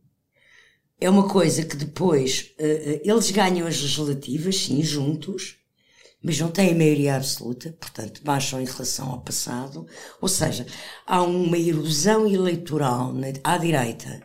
é 1.00 1.10
uma 1.10 1.28
coisa 1.28 1.64
que 1.64 1.76
depois 1.76 2.54
uh, 2.60 3.02
eles 3.04 3.32
ganham 3.32 3.68
as 3.68 3.80
legislativas, 3.82 4.58
sim, 4.58 4.82
juntos, 4.82 5.58
mas 6.22 6.40
não 6.40 6.50
têm 6.50 6.74
maioria 6.74 7.16
absoluta, 7.16 7.76
portanto 7.80 8.22
baixam 8.24 8.60
em 8.60 8.66
relação 8.66 9.12
ao 9.12 9.22
passado. 9.22 9.86
Ou 10.20 10.28
seja, 10.28 10.66
há 11.06 11.22
uma 11.22 11.58
erosão 11.58 12.28
eleitoral 12.28 13.14
à 13.44 13.58
direita 13.58 14.22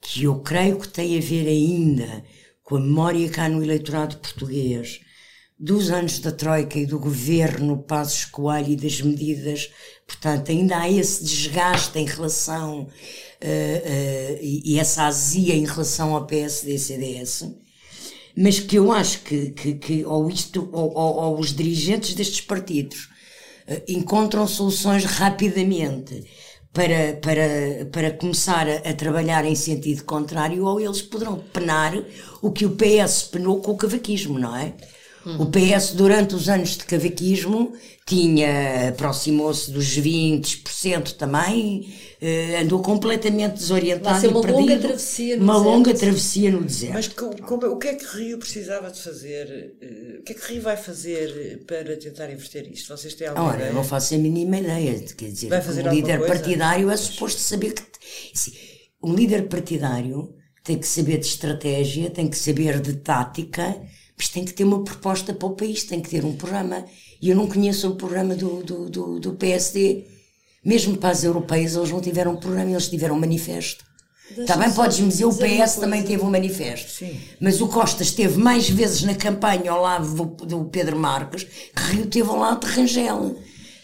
que 0.00 0.24
eu 0.24 0.40
creio 0.40 0.78
que 0.78 0.88
tem 0.88 1.16
a 1.16 1.20
ver 1.20 1.46
ainda 1.46 2.24
com 2.62 2.76
a 2.76 2.80
memória 2.80 3.28
cá 3.30 3.48
no 3.48 3.62
eleitorado 3.62 4.18
português 4.18 5.00
dos 5.58 5.90
anos 5.90 6.20
da 6.20 6.30
Troika 6.30 6.78
e 6.78 6.86
do 6.86 7.00
governo 7.00 7.82
Passos 7.82 8.24
Coelho 8.26 8.72
e 8.72 8.76
das 8.76 9.00
medidas, 9.00 9.70
portanto, 10.06 10.50
ainda 10.50 10.78
há 10.78 10.88
esse 10.88 11.24
desgaste 11.24 11.98
em 11.98 12.04
relação 12.04 12.88
uh, 13.42 14.38
e, 14.40 14.74
e 14.74 14.78
essa 14.78 15.04
azia 15.04 15.54
em 15.54 15.64
relação 15.64 16.14
ao 16.14 16.26
PSD-CDS 16.26 17.46
mas 18.40 18.60
que 18.60 18.76
eu 18.76 18.92
acho 18.92 19.22
que, 19.22 19.50
que, 19.50 19.74
que 19.74 20.04
ou 20.04 20.30
isto, 20.30 20.68
ou, 20.72 20.96
ou, 20.96 21.16
ou 21.16 21.40
os 21.40 21.52
dirigentes 21.52 22.14
destes 22.14 22.40
partidos 22.40 23.08
uh, 23.68 23.82
encontram 23.88 24.46
soluções 24.46 25.04
rapidamente 25.04 26.24
para, 26.72 27.14
para, 27.14 27.86
para 27.90 28.10
começar 28.12 28.68
a, 28.68 28.76
a, 28.88 28.94
trabalhar 28.94 29.44
em 29.44 29.56
sentido 29.56 30.04
contrário, 30.04 30.64
ou 30.64 30.80
eles 30.80 31.02
poderão 31.02 31.42
penar 31.52 31.92
o 32.40 32.52
que 32.52 32.64
o 32.64 32.76
PS 32.76 33.24
penou 33.24 33.60
com 33.60 33.72
o 33.72 33.76
cavaquismo, 33.76 34.38
não 34.38 34.54
é? 34.54 34.74
O 35.38 35.46
PS, 35.46 35.92
durante 35.94 36.34
os 36.34 36.48
anos 36.48 36.70
de 36.76 36.84
cavaquismo, 36.84 37.72
tinha, 38.06 38.88
aproximou-se 38.88 39.70
dos 39.70 39.84
20% 39.98 41.12
também, 41.16 41.92
uh, 42.22 42.62
andou 42.62 42.80
completamente 42.80 43.54
desorientado 43.54 44.12
Vai 44.12 44.20
ser 44.20 44.28
uma 44.28 44.38
e 44.38 44.42
perdido. 44.42 44.60
longa 44.60 44.78
travessia 44.78 45.36
no 45.36 45.42
Uma 45.44 45.52
deserto. 45.54 45.70
longa 45.70 45.94
travessia 45.94 46.50
no 46.50 46.64
deserto. 46.64 46.94
Mas 46.94 47.08
como- 47.08 47.66
o 47.66 47.76
que 47.78 47.88
é 47.88 47.94
que 47.94 48.04
Rio 48.06 48.38
precisava 48.38 48.90
de 48.90 49.00
fazer? 49.00 49.74
eh, 49.82 50.18
O 50.20 50.22
que 50.22 50.32
é 50.32 50.34
que 50.34 50.52
Rio 50.52 50.62
vai 50.62 50.76
fazer 50.76 51.62
para 51.66 51.96
tentar 51.96 52.30
inverter 52.30 52.70
isto? 52.72 52.96
Vocês 52.96 53.14
têm 53.14 53.28
alguma 53.28 53.48
Ora, 53.48 53.56
ideia? 53.56 53.70
eu 53.70 53.74
não 53.74 53.84
faço 53.84 54.14
a 54.14 54.18
mínima 54.18 54.58
ideia. 54.58 54.98
Quer 55.16 55.28
dizer, 55.30 55.48
Vai 55.48 55.60
fazer 55.62 55.86
um 55.86 55.92
líder 55.92 56.18
coisa? 56.18 56.32
partidário 56.34 56.90
é 56.90 56.96
suposto 56.96 57.40
saber 57.40 57.72
que. 57.74 57.82
assim, 58.34 58.52
um 59.02 59.14
líder 59.14 59.48
partidário 59.48 60.34
tem 60.64 60.78
que 60.78 60.86
saber 60.86 61.18
de 61.18 61.26
estratégia, 61.26 62.10
tem 62.10 62.28
que 62.28 62.36
saber 62.36 62.80
de 62.80 62.94
tática, 62.94 63.76
mas 64.18 64.28
tem 64.28 64.44
que 64.44 64.52
ter 64.52 64.64
uma 64.64 64.82
proposta 64.82 65.32
para 65.32 65.46
o 65.46 65.52
país, 65.52 65.84
tem 65.84 66.00
que 66.00 66.10
ter 66.10 66.24
um 66.24 66.36
programa. 66.36 66.84
E 67.22 67.30
eu 67.30 67.36
não 67.36 67.46
conheço 67.46 67.88
o 67.88 67.94
programa 67.94 68.34
do, 68.34 68.62
do, 68.64 68.90
do, 68.90 69.20
do 69.20 69.32
PSD. 69.34 70.04
Mesmo 70.64 70.96
para 70.96 71.10
as 71.10 71.22
europeias, 71.22 71.76
eles 71.76 71.90
não 71.90 72.00
tiveram 72.00 72.32
um 72.32 72.36
programa, 72.36 72.70
eles 72.70 72.88
tiveram 72.88 73.14
um 73.14 73.20
manifesto. 73.20 73.86
Está 74.36 74.56
bem, 74.56 74.70
podes-me 74.70 75.08
dizer, 75.08 75.24
o 75.24 75.34
PS 75.34 75.76
também 75.76 76.02
teve 76.02 76.22
um 76.22 76.30
manifesto. 76.30 76.90
Sim. 76.90 77.18
Mas 77.40 77.60
o 77.60 77.68
Costa 77.68 78.02
esteve 78.02 78.36
mais 78.38 78.68
vezes 78.68 79.02
na 79.02 79.14
campanha 79.14 79.70
ao 79.70 79.80
lado 79.80 80.14
do, 80.14 80.46
do 80.46 80.64
Pedro 80.66 80.98
Marques 80.98 81.44
que 81.44 81.82
Rio 81.92 82.06
teve 82.06 82.28
ao 82.28 82.36
lado 82.36 82.66
de 82.66 82.72
Rangel. 82.72 83.36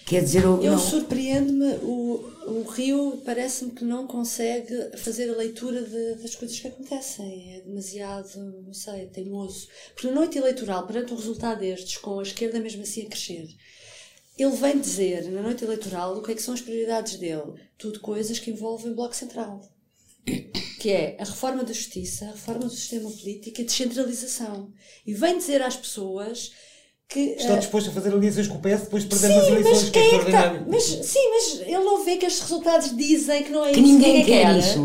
Quer 0.04 0.22
dizer, 0.22 0.44
eu, 0.44 0.62
Eu 0.62 0.78
surpreende-me, 0.78 1.76
o, 1.82 2.28
o 2.46 2.62
Rio 2.62 3.22
parece-me 3.24 3.72
que 3.72 3.84
não 3.84 4.06
consegue 4.06 4.96
fazer 4.98 5.30
a 5.30 5.36
leitura 5.36 5.82
de- 5.82 6.22
das 6.22 6.34
coisas 6.34 6.58
que 6.58 6.68
acontecem. 6.68 7.56
É 7.56 7.60
demasiado, 7.60 8.36
não 8.66 8.74
sei, 8.74 9.06
teimoso. 9.06 9.68
Porque 9.94 10.06
na 10.08 10.14
noite 10.14 10.38
eleitoral, 10.38 10.86
perante 10.86 11.12
um 11.12 11.16
resultado 11.16 11.60
destes, 11.60 11.96
com 11.98 12.18
a 12.18 12.22
esquerda 12.22 12.60
mesmo 12.60 12.82
assim 12.82 13.02
a 13.02 13.08
crescer, 13.08 13.48
ele 14.36 14.56
vem 14.56 14.80
dizer, 14.80 15.30
na 15.30 15.42
noite 15.42 15.64
eleitoral, 15.64 16.16
o 16.18 16.22
que 16.22 16.32
é 16.32 16.34
que 16.34 16.42
são 16.42 16.54
as 16.54 16.60
prioridades 16.60 17.16
dele. 17.16 17.54
Tudo 17.78 18.00
coisas 18.00 18.38
que 18.38 18.50
envolvem 18.50 18.92
o 18.92 18.94
Bloco 18.94 19.14
Central. 19.14 19.60
Que 20.80 20.90
é 20.90 21.16
a 21.20 21.24
reforma 21.24 21.62
da 21.64 21.72
justiça, 21.72 22.26
a 22.26 22.32
reforma 22.32 22.64
do 22.64 22.70
sistema 22.70 23.10
político 23.10 23.60
e 23.60 23.62
a 23.62 23.66
descentralização. 23.66 24.72
E 25.06 25.14
vem 25.14 25.38
dizer 25.38 25.62
às 25.62 25.76
pessoas 25.76 26.52
que... 27.08 27.20
Estão 27.38 27.56
eh, 27.56 27.58
dispostos 27.58 27.92
a 27.92 27.94
fazer 28.00 28.14
alianças 28.14 28.46
com 28.48 28.56
o 28.56 28.60
PS 28.60 28.82
depois 28.82 29.02
de 29.04 29.08
perder 29.08 29.26
as 29.38 29.46
eleições, 29.48 29.82
mas 29.82 29.90
que 29.90 29.98
é 29.98 30.02
é 30.02 30.04
está? 30.04 30.16
extraordinário. 30.16 30.66
Mas, 30.68 30.82
sim, 30.84 31.30
mas 31.30 31.60
ele 31.60 31.78
não 31.84 32.04
vê 32.04 32.16
que 32.16 32.26
estes 32.26 32.42
resultados 32.42 32.96
dizem 32.96 33.42
que 33.44 33.50
não 33.52 33.64
é 33.64 33.72
que 33.72 33.80
isso 33.80 33.92
ninguém 33.92 34.20
que 34.24 34.30
quer 34.32 34.46
quer. 34.46 34.58
isso. 34.58 34.78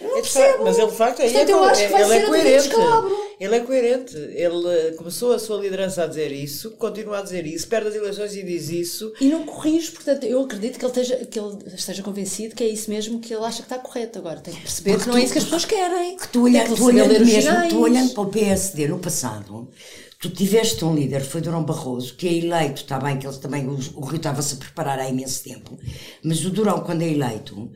Não 0.00 0.16
É 0.16 0.22
percebo. 0.22 0.44
facto- 0.46 0.62
mas 0.64 0.78
ele 0.78 0.86
de 0.90 0.96
facto 0.96 1.22
aí 1.22 1.30
Portanto, 1.30 1.48
é, 1.48 1.52
eu 1.52 1.64
acho 1.64 1.80
que 1.82 1.88
vai 1.92 2.02
ele 2.02 2.12
é 2.12 2.16
ser 2.18 2.20
do 2.24 2.28
coerente. 2.28 2.70
Ele 3.38 3.54
é 3.56 3.60
coerente. 3.60 4.16
Ele 4.16 4.92
começou 4.96 5.32
a 5.32 5.38
sua 5.38 5.58
liderança 5.60 6.04
a 6.04 6.06
dizer 6.06 6.32
isso, 6.32 6.70
continua 6.72 7.18
a 7.18 7.22
dizer 7.22 7.46
isso, 7.46 7.68
perde 7.68 7.88
as 7.88 7.94
eleições 7.94 8.34
e 8.34 8.42
diz 8.42 8.68
isso. 8.70 9.12
E 9.20 9.26
não 9.26 9.44
corrige, 9.44 9.90
portanto, 9.92 10.24
eu 10.24 10.40
acredito 10.42 10.78
que 10.78 10.84
ele, 10.84 10.90
esteja, 10.92 11.16
que 11.26 11.38
ele 11.38 11.58
esteja 11.74 12.02
convencido 12.02 12.54
que 12.54 12.64
é 12.64 12.68
isso 12.68 12.90
mesmo 12.90 13.20
que 13.20 13.32
ele 13.32 13.44
acha 13.44 13.58
que 13.58 13.72
está 13.72 13.78
correto. 13.78 14.18
Agora, 14.18 14.40
tem 14.40 14.54
que 14.54 14.60
perceber 14.62 14.90
Porque 14.92 15.04
que 15.04 15.10
não 15.10 15.16
é 15.16 15.20
tu- 15.20 15.24
isso 15.24 15.32
que 15.34 15.38
as 15.38 15.44
pessoas 15.44 15.64
querem. 15.66 16.16
Que 16.16 16.28
tu, 16.28 16.44
Tem 16.44 16.56
olha, 16.56 16.64
que 16.68 16.74
tu 16.74 16.84
olhando 16.84 17.12
os 17.12 17.18
mesmo, 17.28 17.68
tu 17.68 17.80
olhando 17.80 18.12
para 18.14 18.22
o 18.22 18.26
PSD 18.30 18.88
no 18.88 18.98
passado, 18.98 19.68
tu 20.20 20.28
tiveste 20.30 20.84
um 20.84 20.94
líder, 20.94 21.22
foi 21.22 21.40
Durão 21.40 21.64
Barroso, 21.64 22.14
que 22.14 22.28
é 22.28 22.34
eleito, 22.34 22.82
está 22.82 22.98
bem 23.00 23.18
que 23.18 23.26
ele 23.26 23.38
também, 23.38 23.66
o, 23.66 23.72
o 23.96 24.04
Rio 24.04 24.16
estava-se 24.18 24.54
a 24.54 24.58
preparar 24.58 24.98
há 24.98 25.08
imenso 25.08 25.42
tempo, 25.42 25.78
mas 26.22 26.44
o 26.44 26.50
Durão, 26.50 26.80
quando 26.80 27.00
é 27.02 27.08
eleito, 27.08 27.70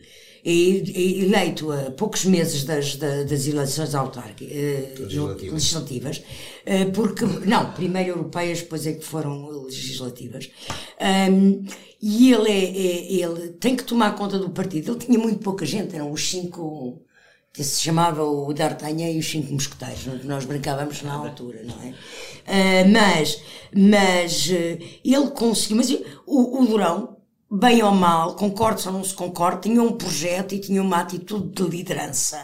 é, 0.44 0.50
é 0.50 1.00
eleito 1.24 1.72
a 1.72 1.90
poucos 1.92 2.26
meses 2.26 2.64
das, 2.64 2.96
da- 2.96 3.22
das 3.22 3.46
eleições 3.46 3.94
autárquicas, 3.94 4.54
eh, 4.54 4.94
Legislativas. 4.98 5.52
legislativas, 5.54 6.22
eh, 6.66 6.84
porque, 6.86 7.24
não, 7.24 7.72
primeiro 7.72 8.10
europeias, 8.10 8.60
depois 8.60 8.86
é 8.86 8.92
que 8.92 9.04
foram 9.04 9.48
legislativas, 9.62 10.50
Ahm, 11.00 11.64
e 12.02 12.30
ele, 12.30 12.50
é, 12.50 12.64
é- 12.64 13.12
ele 13.24 13.48
tem 13.52 13.74
que 13.74 13.84
tomar 13.84 14.14
conta 14.16 14.38
do 14.38 14.50
partido, 14.50 14.92
ele 14.92 14.98
tinha 15.00 15.18
muito 15.18 15.38
pouca 15.38 15.64
gente, 15.64 15.94
eram 15.96 16.12
os 16.12 16.28
cinco, 16.30 17.00
que 17.54 17.64
se 17.64 17.80
chamava 17.80 18.24
o 18.24 18.52
D'Artagnan 18.52 19.10
e 19.10 19.18
os 19.20 19.30
cinco 19.30 19.52
mosqueteiros, 19.52 20.02
que 20.20 20.26
nós 20.26 20.44
brincávamos 20.44 21.02
na 21.02 21.14
altura, 21.14 21.62
não 21.64 21.76
é? 21.88 21.94
Ah, 22.46 22.84
mas, 22.88 23.40
mas 23.74 24.50
eh, 24.50 24.78
ele 25.04 25.30
conseguiu, 25.30 25.76
mas 25.78 25.90
o, 26.26 26.62
o 26.62 26.66
Durão, 26.66 27.16
bem 27.50 27.82
ou 27.82 27.92
mal, 27.92 28.34
concorde 28.36 28.86
ou 28.88 28.92
não 28.94 29.04
se 29.04 29.14
concorde, 29.14 29.62
tinha 29.68 29.82
um 29.82 29.92
projeto 29.92 30.54
e 30.54 30.60
tinha 30.60 30.82
uma 30.82 30.98
atitude 30.98 31.48
de 31.50 31.62
liderança. 31.70 32.40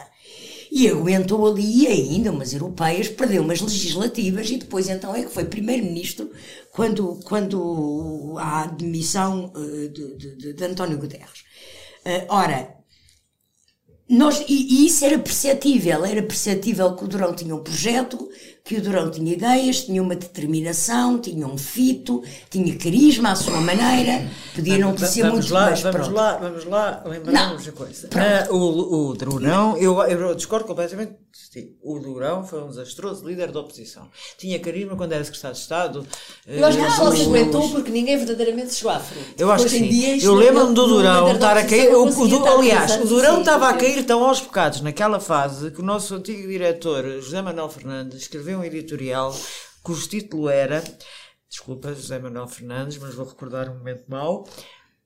E 0.71 0.87
aguentou 0.87 1.45
ali 1.45 1.85
ainda 1.87 2.31
umas 2.31 2.53
europeias, 2.53 3.09
perdeu 3.09 3.43
umas 3.43 3.59
legislativas 3.59 4.49
e 4.49 4.57
depois 4.57 4.87
então 4.87 5.13
é 5.13 5.23
que 5.23 5.29
foi 5.31 5.43
primeiro-ministro 5.43 6.31
quando, 6.71 7.19
quando 7.25 8.35
a 8.39 8.67
demissão 8.67 9.51
eh, 9.55 9.87
de, 9.89 10.15
de, 10.37 10.53
de- 10.53 10.63
António 10.63 10.97
Guterres. 10.97 11.43
Eh, 12.05 12.25
ora, 12.29 12.75
nós, 14.11 14.43
e, 14.47 14.53
e 14.53 14.87
isso 14.87 15.05
era 15.05 15.17
perceptível, 15.17 16.03
era 16.03 16.21
perceptível 16.21 16.93
que 16.97 17.05
o 17.05 17.07
Durão 17.07 17.33
tinha 17.33 17.55
um 17.55 17.63
projeto, 17.63 18.29
que 18.63 18.75
o 18.77 18.81
Durão 18.81 19.09
tinha 19.09 19.33
ideias, 19.33 19.85
tinha 19.85 20.01
uma 20.01 20.15
determinação, 20.15 21.17
tinha 21.19 21.47
um 21.47 21.57
fito, 21.57 22.23
tinha 22.49 22.75
carisma 22.77 23.31
à 23.31 23.35
sua 23.35 23.59
maneira, 23.59 24.27
podia 24.55 24.77
não 24.77 24.95
ser 24.97 25.23
vamos 25.23 25.39
muito 25.49 25.53
lá, 25.53 25.69
mas 25.71 25.81
vamos 25.81 25.97
pronto. 26.01 26.15
lá, 26.15 26.37
vamos 26.37 26.65
lá, 26.65 27.03
lembrarmos 27.05 27.67
a 27.67 27.71
coisa. 27.71 28.09
Ah, 28.15 28.51
o, 28.51 29.09
o 29.09 29.13
Durão, 29.15 29.77
eu, 29.77 29.99
eu 30.03 30.35
discordo 30.35 30.65
completamente. 30.67 31.13
O 31.81 31.97
Durão 31.99 32.45
foi 32.45 32.61
um 32.63 32.67
desastroso 32.69 33.25
líder 33.27 33.51
da 33.51 33.59
oposição. 33.61 34.07
Tinha 34.37 34.59
carisma 34.59 34.95
quando 34.95 35.13
era 35.13 35.23
secretário 35.23 35.55
de 35.55 35.61
Estado. 35.61 36.07
Eu 36.47 36.65
acho 36.65 36.77
que 36.77 36.83
eh, 36.83 36.89
só 36.91 37.11
se 37.11 37.21
aguentou 37.23 37.69
porque 37.69 37.89
ninguém 37.91 38.17
verdadeiramente 38.17 38.73
chegou 38.73 38.91
à 38.91 38.99
frente. 38.99 39.33
Eu 39.37 39.51
acho 39.51 39.65
que 39.65 39.69
sim. 39.71 40.19
Eu 40.21 40.33
não- 40.33 40.39
lembro-me 40.39 40.73
do 40.73 40.87
Durão 40.87 41.31
estar 41.33 41.57
a 41.57 41.65
cair. 41.65 41.93
o- 41.93 42.03
o 42.05 42.45
aliás, 42.47 42.95
o 43.01 43.05
Durão 43.05 43.39
estava 43.39 43.69
a 43.69 43.73
cair 43.73 44.05
tão 44.05 44.23
aos 44.23 44.39
bocados 44.39 44.81
naquela 44.81 45.19
fase 45.19 45.71
que 45.71 45.81
o 45.81 45.83
nosso 45.83 46.15
antigo 46.15 46.47
diretor, 46.47 47.03
José 47.21 47.41
Manuel 47.41 47.69
Fernandes, 47.69 48.21
escreveu 48.21 48.50
um 48.55 48.63
editorial 48.63 49.33
cujo 49.83 50.07
título 50.07 50.49
era. 50.49 50.83
Desculpa, 51.49 51.89
José 51.89 52.17
Manuel 52.19 52.47
Fernandes, 52.47 52.97
mas 52.97 53.13
vou 53.13 53.25
recordar 53.25 53.69
um 53.69 53.77
momento 53.77 54.05
mau. 54.07 54.47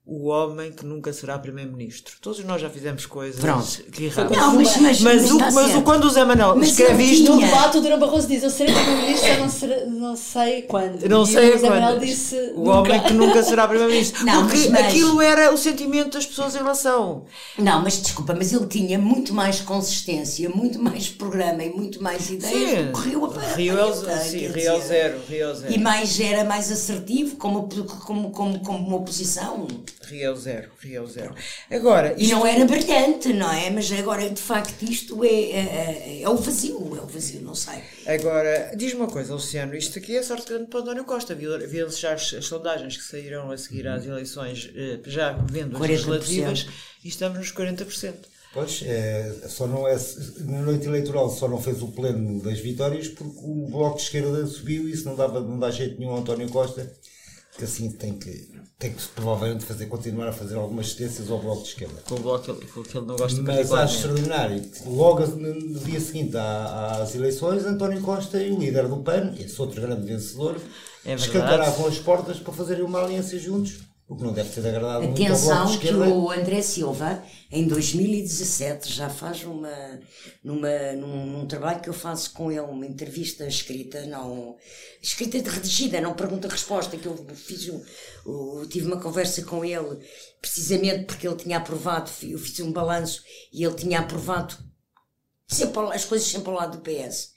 O 0.08 0.28
homem 0.28 0.72
que 0.72 0.86
nunca 0.86 1.12
será 1.12 1.40
primeiro-ministro. 1.40 2.14
Todos 2.22 2.44
nós 2.46 2.62
já 2.62 2.70
fizemos 2.70 3.08
coisas 3.08 3.42
Pronto. 3.42 3.66
que 3.92 4.04
erramos. 4.04 4.38
Não, 4.38 4.54
mas, 4.56 4.78
mas, 4.78 5.02
Mas, 5.02 5.32
o, 5.32 5.34
está 5.34 5.52
mas 5.52 5.76
o, 5.76 5.82
quando 5.82 6.04
o 6.06 6.10
Zé 6.12 6.24
Manuel 6.24 6.56
Mas 6.56 6.70
escreve 6.70 7.02
isto, 7.04 7.34
No 7.34 7.42
debate, 7.42 7.78
o 7.78 7.82
Durão 7.82 7.98
Barroso 8.00 8.28
diz: 8.28 8.44
Eu 8.44 8.52
serei 8.52 8.72
primeiro-ministro, 8.72 9.28
eu 9.30 9.40
não, 9.40 9.50
serei- 9.50 9.86
não 9.88 10.16
sei 10.16 10.62
quando. 10.62 11.10
Não 11.10 11.24
E 11.24 11.28
sei 11.28 11.50
o 11.50 11.54
José 11.54 11.70
Manuel 11.72 11.94
quando. 11.96 12.06
disse: 12.06 12.36
O 12.56 12.60
nunca. 12.66 12.72
homem 12.72 13.02
que 13.02 13.14
nunca 13.14 13.42
será 13.44 13.66
primeiro-ministro. 13.68 14.20
Porque 14.24 14.36
mas- 14.58 14.70
mas- 14.70 14.86
aquilo 14.86 15.22
era 15.22 15.52
o 15.52 15.58
sentimento 15.58 16.12
das 16.14 16.26
pessoas 16.28 16.54
em 16.54 16.60
relação. 16.60 17.26
Não, 17.58 17.82
mas 17.82 18.00
desculpa, 18.00 18.36
mas 18.38 18.54
ele 18.54 18.68
tinha 18.68 19.00
muito 19.00 19.34
mais 19.34 19.60
consistência, 19.62 20.48
muito 20.50 20.78
mais 20.78 21.10
programa 21.10 21.64
e 21.64 21.72
muito 21.74 22.04
mais 22.04 22.30
ideias 22.30 22.86
do 22.92 22.94
que 23.02 23.10
Rio 23.10 23.26
a 23.26 23.56
Rio 23.56 23.80
é 23.80 23.86
o- 23.86 23.94
sim, 23.96 24.38
Rio 24.38 24.60
é 24.60 24.74
o 24.78 24.82
zero. 24.82 25.20
Rio 25.28 25.46
é 25.48 25.52
o 25.52 25.56
zero. 25.56 25.74
E 25.74 25.80
mais 25.80 26.20
era 26.20 26.44
mais 26.44 26.72
assertivo 26.72 27.38
como, 27.38 27.68
como, 28.06 28.30
como, 28.30 28.60
como 28.60 28.88
uma 28.88 28.98
oposição. 28.98 29.66
Rio 30.06 30.36
zero, 30.36 30.70
Rio 30.80 31.08
zero. 31.08 31.36
Agora, 31.70 32.16
E 32.18 32.28
não 32.28 32.46
era 32.46 32.66
brilhante, 32.66 33.34
não 33.34 33.52
é? 33.52 33.70
Mas 33.70 33.92
agora, 33.92 34.30
de 34.30 34.42
facto, 34.42 34.84
isto 34.84 35.24
é, 35.24 35.28
é, 35.28 36.22
é 36.22 36.30
o 36.30 36.36
vazio, 36.36 36.96
é 36.98 37.02
o 37.02 37.08
vazio, 37.08 37.42
não 37.42 37.56
sei. 37.56 37.82
Agora, 38.08 38.72
diz-me 38.76 39.02
uma 39.02 39.10
coisa, 39.10 39.34
Luciano, 39.34 39.76
isto 39.76 40.00
aqui 40.00 40.16
é 40.16 40.24
sorte 40.24 40.50
grande 40.50 40.68
para 40.68 40.80
António 40.82 41.06
Costa. 41.06 41.36
Viu-se 41.36 42.02
já 42.02 42.14
as, 42.14 42.34
as, 42.34 42.46
sondagens 42.46 42.98
que 42.98 43.04
saíram 43.04 43.52
a 43.52 43.58
seguir 43.58 43.88
às 43.88 44.06
eleições, 44.06 44.70
eh, 44.76 45.00
já 45.06 45.32
vendo 45.32 45.76
as 45.76 45.82
40%. 45.82 45.88
legislativas, 45.88 46.68
e 47.04 47.08
estamos 47.08 47.38
nos 47.38 47.52
40%. 47.52 48.14
Pois, 48.56 48.84
é, 48.86 49.34
só 49.50 49.68
não 49.68 49.86
é, 49.86 49.98
na 50.46 50.62
noite 50.62 50.88
eleitoral 50.88 51.30
só 51.30 51.46
não 51.46 51.62
fez 51.62 51.82
o 51.82 51.90
pleno 51.90 52.42
das 52.42 52.58
vitórias 52.60 53.10
porque 53.10 53.38
o 53.44 53.68
Bloco 53.70 53.98
de 53.98 54.04
Esquerda 54.04 54.48
subiu 54.48 54.88
e 54.88 54.94
isso 54.94 55.04
não, 55.04 55.14
dava, 55.14 55.42
não 55.42 55.60
dá 55.60 55.70
jeito 55.70 56.00
nenhum 56.00 56.12
ao 56.12 56.20
António 56.20 56.50
Costa, 56.50 56.90
que 57.58 57.64
assim 57.64 57.90
tem 57.92 58.14
que, 58.14 58.50
tem 58.78 58.94
que 58.94 59.02
provavelmente 59.10 59.66
fazer, 59.66 59.86
continuar 59.86 60.28
a 60.28 60.34
fazer 60.34 60.56
algumas 60.56 60.88
assistências 60.88 61.32
ao 61.32 61.40
Bloco 61.40 61.64
de 61.64 61.70
Esquerda. 61.70 62.02
Com 62.08 62.16
o 62.16 62.20
bloco 62.20 62.44
que 62.44 62.52
ele, 62.52 63.06
não 63.06 63.16
gosta 63.16 63.42
Mas 63.42 63.72
acho 63.72 63.96
extraordinário. 63.96 64.62
Logo 64.86 65.26
no 65.26 65.80
dia 65.80 66.00
seguinte 66.00 66.36
às 66.38 67.16
eleições, 67.16 67.66
António 67.66 68.02
Costa 68.02 68.42
e 68.42 68.52
o 68.52 68.60
líder 68.60 68.88
do 68.88 68.98
PAN, 68.98 69.34
esse 69.40 69.60
outro 69.62 69.82
grande 69.82 70.06
vencedor, 70.06 70.58
É 71.06 71.14
escancaravam 71.14 71.88
as 71.88 71.98
portas 71.98 72.40
para 72.40 72.54
fazerem 72.54 72.84
uma 72.84 73.02
aliança 73.02 73.38
juntos, 73.40 73.80
o 74.08 74.16
que 74.16 74.24
não 74.24 74.34
deve 74.34 74.50
ter 74.50 74.68
agradado 74.68 75.04
muito 75.04 75.24
Atenção 75.24 75.66
que 75.80 75.88
Esquerda. 75.88 76.08
o 76.10 76.30
André 76.32 76.62
Silva, 76.62 77.24
em 77.52 77.68
2017, 77.68 78.94
já 78.94 79.10
faz 79.10 79.44
uma, 79.44 80.00
numa, 80.44 80.70
num, 80.94 81.26
num 81.26 81.48
trabalho 81.48 81.82
que 81.82 81.90
eu 81.90 81.94
faço 81.94 82.32
com 82.34 82.52
ele, 82.52 82.62
uma 82.62 82.86
entrevista 82.86 83.48
escrita, 83.48 84.06
não 84.06 84.56
escrita 85.02 85.42
de 85.42 85.50
redigida, 85.50 86.00
não 86.02 86.14
pergunta-resposta, 86.14 86.98
que 86.98 87.08
eu 87.08 87.18
fiz 87.34 87.68
um, 87.70 87.82
o- 88.26 88.66
tive 88.68 88.86
uma 88.86 89.02
conversa 89.02 89.42
com 89.44 89.66
ele, 89.66 89.98
precisamente 90.40 91.06
porque 91.06 91.28
ele 91.28 91.38
tinha 91.38 91.58
aprovado, 91.58 92.10
eu 92.24 92.38
fiz 92.38 92.60
um 92.60 92.72
balanço 92.72 93.24
e 93.52 93.64
ele 93.64 93.74
tinha 93.76 94.00
aprovado 94.02 94.56
sempre 95.48 95.80
as 95.94 96.06
coisas 96.06 96.28
sempre 96.28 96.50
ao 96.50 96.56
lado 96.56 96.78
do 96.78 96.84
PS. 96.84 97.34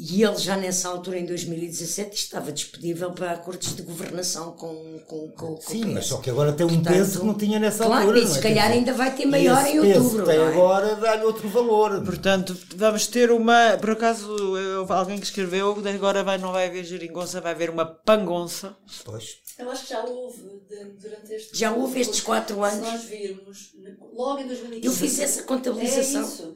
E 0.00 0.22
ele 0.22 0.36
já 0.36 0.56
nessa 0.56 0.88
altura, 0.88 1.18
em 1.18 1.26
2017, 1.26 2.14
estava 2.14 2.52
disponível 2.52 3.10
para 3.10 3.32
acordos 3.32 3.74
de 3.74 3.82
governação 3.82 4.52
com, 4.52 5.00
com, 5.06 5.28
com, 5.32 5.56
com 5.56 5.60
Sim, 5.60 5.82
o 5.82 5.86
PS. 5.86 5.92
mas 5.94 6.06
só 6.06 6.18
que 6.18 6.30
agora 6.30 6.52
tem 6.52 6.64
um 6.64 6.68
Portanto, 6.68 6.92
peso 6.94 7.18
que 7.20 7.26
não 7.26 7.34
tinha 7.34 7.58
nessa 7.58 7.84
claro, 7.84 8.02
altura. 8.02 8.18
e 8.20 8.24
não 8.24 8.32
se 8.32 8.38
é? 8.38 8.42
calhar 8.42 8.70
ainda 8.70 8.92
vai 8.92 9.12
ter 9.16 9.26
maior 9.26 9.66
em 9.66 9.80
outubro, 9.80 10.24
tem 10.24 10.38
não 10.38 10.44
é? 10.44 10.48
agora 10.52 10.94
dá-lhe 10.94 11.24
outro 11.24 11.48
valor. 11.48 12.04
Portanto, 12.04 12.56
vamos 12.76 13.08
ter 13.08 13.32
uma. 13.32 13.76
Por 13.80 13.90
acaso, 13.90 14.28
eu- 14.56 14.86
alguém 14.92 15.18
que 15.18 15.26
escreveu, 15.26 15.76
agora 15.92 16.22
vai, 16.22 16.38
não 16.38 16.52
vai 16.52 16.68
haver 16.68 16.84
geringonça, 16.84 17.40
vai 17.40 17.50
haver 17.50 17.68
uma 17.68 17.84
pangonça. 17.84 18.76
Pois. 19.04 19.38
Eu 19.58 19.68
acho 19.68 19.82
que 19.82 19.90
já 19.90 20.04
houve 20.04 20.40
durante 21.00 21.32
este 21.32 21.58
Já 21.58 21.72
houve 21.72 22.00
estes 22.00 22.20
quatro 22.20 22.62
anos. 22.62 22.86
Se 22.86 22.92
nós 22.92 23.02
virmos, 23.02 23.72
logo 24.14 24.38
em 24.42 24.46
2015. 24.46 24.86
Eu 24.86 24.92
fiz 24.92 25.18
essa 25.18 25.42
contabilização. 25.42 26.20
É 26.20 26.24
isso. 26.24 26.54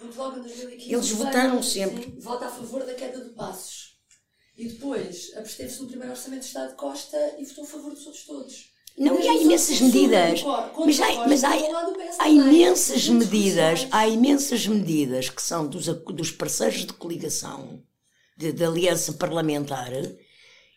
Porque 0.00 0.18
logo 0.18 0.38
em 0.38 0.42
2015. 0.42 0.94
Eles 0.94 1.10
votaram 1.10 1.62
sempre. 1.62 2.04
sim, 2.04 2.18
Vota 2.18 2.46
a 2.46 2.50
favor 2.50 2.84
da 2.84 2.94
queda 2.94 3.22
de 3.22 3.30
passos. 3.30 3.98
E 4.56 4.68
depois 4.68 5.32
absteve-se 5.36 5.80
no 5.82 5.88
primeiro 5.88 6.12
orçamento 6.12 6.40
do 6.40 6.46
Estado 6.46 6.70
de 6.70 6.76
Costa 6.76 7.36
e 7.38 7.44
votou 7.44 7.64
a 7.64 7.66
favor 7.66 7.92
dos 7.92 8.06
outros 8.06 8.24
todos. 8.24 8.70
Não, 8.98 9.20
e 9.20 9.28
há 9.28 9.34
imensas 9.34 9.80
medidas. 9.80 10.42
Mas 10.84 11.00
há, 11.00 11.28
mas 11.28 11.44
há, 11.44 11.50
há 12.18 12.28
imensas 12.28 13.08
medidas, 13.08 13.86
há 13.90 14.08
imensas 14.08 14.66
medidas 14.66 15.30
que 15.30 15.40
são 15.40 15.66
dos, 15.66 15.86
dos 15.86 16.30
parceiros 16.32 16.84
de 16.84 16.92
coligação, 16.92 17.82
de, 18.36 18.52
de 18.52 18.64
aliança 18.64 19.12
parlamentar, 19.12 19.92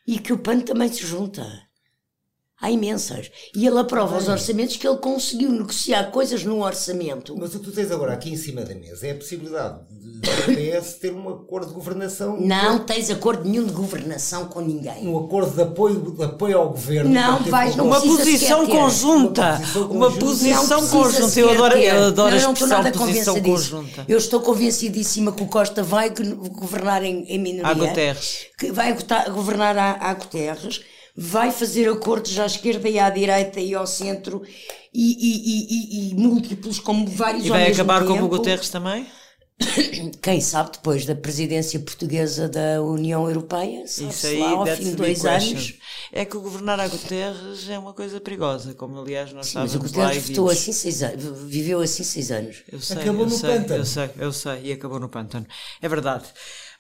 e 0.06 0.20
que 0.20 0.34
o 0.34 0.38
PAN 0.38 0.60
também 0.60 0.92
se 0.92 1.06
junta. 1.06 1.46
Há 2.63 2.72
imensas. 2.72 3.29
E 3.53 3.67
ele 3.67 3.77
aprova 3.77 4.17
os 4.17 4.29
orçamentos 4.29 4.77
que 4.77 4.88
ele 4.88 4.96
conseguiu 4.98 5.50
negociar 5.51 6.05
coisas 6.12 6.46
no 6.46 6.63
orçamento. 6.63 7.36
Mas 7.38 7.53
o 7.53 7.60
que 7.60 7.65
tu 7.65 7.72
tens 7.74 7.91
agora 7.91 8.13
aqui 8.13 8.29
em 8.32 8.38
cima 8.38 8.62
da 8.62 8.74
mesa 8.74 9.05
é 9.05 9.12
a 9.12 9.15
possibilidade 9.15 9.79
de- 9.91 10.13
PS 10.55 10.93
ter 11.01 11.13
um 11.13 11.27
acordo 11.27 11.67
de 11.67 11.74
governação. 11.74 12.39
Não 12.39 12.79
tens 12.79 13.10
acordo 13.10 13.43
nenhum 13.43 13.65
de 13.65 13.74
governação 13.74 14.46
com 14.46 14.62
ninguém. 14.62 15.05
Um 15.05 15.17
acordo 15.17 15.53
de 15.53 15.62
apoio, 15.62 16.00
de 16.15 16.24
apoio 16.24 16.58
ao 16.58 16.70
governo. 16.70 17.10
Não, 17.12 17.39
vais 17.43 17.72
com- 17.72 17.77
Não 17.79 17.88
Uma 17.88 18.00
precisa 18.00 18.24
posição 18.24 18.65
conjunta. 18.65 19.41
Uma 19.52 19.60
posição 19.60 19.84
Uma 19.91 20.06
conjunta. 20.08 20.26
posição 20.26 20.82
Não 20.82 20.88
precisa 20.88 21.19
conjunta. 21.19 21.39
Eu 21.41 21.49
adoro, 21.49 21.78
eu 21.78 22.04
adoro 22.08 22.15
não, 22.15 22.26
a 22.26 22.30
não 22.30 22.38
estou 22.38 22.52
expressão 22.54 22.78
nada 22.84 22.91
posição 22.97 23.41
conjunta. 23.41 24.06
Eu 24.08 24.17
estou 24.17 24.39
convencidíssima 24.39 25.34
que 25.34 25.43
o 25.43 25.47
Costa 25.47 25.84
vai 25.84 26.10
go- 26.12 26.49
governar 26.52 27.04
em, 27.04 27.26
em 27.28 27.38
minoria. 27.39 27.69
A 27.69 27.73
Guterres. 27.73 28.45
Que 28.58 28.71
vai 28.71 28.95
governar 29.30 29.78
a, 29.78 29.91
a 30.10 30.13
Guterres, 30.13 30.80
vai 31.15 31.52
fazer 31.52 31.88
acordos 31.89 32.38
à 32.39 32.45
esquerda 32.45 32.89
e 32.89 32.97
à 32.99 33.10
direita 33.10 33.60
e 33.60 33.73
ao 33.76 33.86
centro 33.86 34.41
e, 34.93 35.12
e- 35.12 36.10
e- 36.10 36.12
e- 36.12 36.15
múltiplos, 36.15 36.80
como 36.80 37.06
vários 37.08 37.45
E 37.45 37.49
vai 37.49 37.71
acabar 37.71 38.06
como 38.06 38.26
o. 38.26 38.30
Guterres 38.30 38.69
também? 38.69 39.06
Quem 40.21 40.39
sabe 40.41 40.71
depois 40.73 41.06
da 41.06 41.15
presidência 41.15 41.80
portuguesa 41.80 42.47
da 42.47 42.82
União 42.82 43.28
Europeia, 43.28 43.84
Isso 43.84 44.28
aí, 44.28 44.39
lá 44.39 44.49
ao 44.52 44.65
fim 44.65 44.84
de 44.84 44.95
dois 44.95 45.21
question. 45.21 45.52
anos. 45.52 45.73
É 46.12 46.26
que 46.26 46.38
o 46.38 46.41
governar 46.41 46.80
a 46.80 46.88
Guterres 46.88 47.69
é 47.69 47.78
uma 47.78 47.93
coisa 47.93 48.21
perigosa, 48.21 48.73
como 48.73 48.99
aliás 48.99 49.34
nós 49.34 49.54
Mas 49.54 49.76
o 49.76 49.78
estávamos 49.78 49.93
lá 49.93 50.04
e 50.04 50.08
Guterres 50.08 50.30
votou 50.30 50.49
assim 50.49 50.71
seis 50.71 51.04
anos, 51.04 51.41
viveu 51.43 51.82
assim 51.82 52.04
seis 52.04 52.32
anos. 52.32 52.63
Eu 52.71 52.80
sei, 52.80 52.97
Acabou 52.97 53.21
eu 53.21 53.30
no 53.30 53.36
sei, 53.36 53.49
pântano. 53.49 53.80
Eu 53.80 53.86
sei, 53.86 54.10
eu 54.17 54.34
sei, 54.34 54.62
e 54.63 54.71
acabou 54.71 54.99
no 54.99 55.10
pântano. 55.10 55.45
É 55.82 55.89
verdade. 55.89 56.26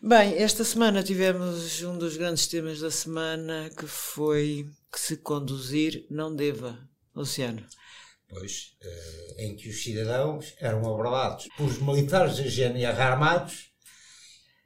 Bem, 0.01 0.35
esta 0.35 0.63
semana 0.63 1.01
tivemos 1.01 1.81
um 1.83 1.97
dos 1.97 2.17
grandes 2.17 2.45
temas 2.47 2.79
da 2.79 2.91
semana 2.91 3.69
que 3.77 3.87
foi 3.87 4.67
que 4.91 4.99
se 4.99 5.17
conduzir 5.17 6.05
não 6.09 6.35
deva. 6.35 6.77
Luciano. 7.15 7.63
Pois, 8.33 8.73
eh, 8.81 9.35
em 9.45 9.55
que 9.55 9.69
os 9.69 9.83
cidadãos 9.83 10.53
eram 10.59 10.79
abordados 10.79 11.47
por 11.57 11.71
militares 11.81 12.37
da 12.37 12.43
GNR 12.43 12.99
armados 13.01 13.71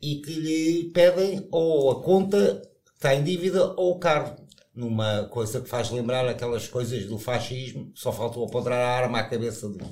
e 0.02 0.22
que 0.22 0.32
lhe 0.34 0.92
pedem 0.94 1.48
ou 1.52 1.92
a 1.92 2.04
conta 2.04 2.62
que 2.86 2.94
está 2.96 3.14
em 3.16 3.24
dívida 3.24 3.74
ou 3.76 3.92
o 3.96 4.00
carro. 4.00 4.36
Numa 4.74 5.24
coisa 5.30 5.60
que 5.60 5.68
faz 5.68 5.90
lembrar 5.90 6.28
aquelas 6.28 6.68
coisas 6.68 7.06
do 7.08 7.18
fascismo, 7.18 7.92
só 7.96 8.12
faltou 8.12 8.46
apoderar 8.46 8.80
a 8.80 8.96
arma 9.04 9.20
à 9.20 9.24
cabeça 9.24 9.68
do- 9.68 9.92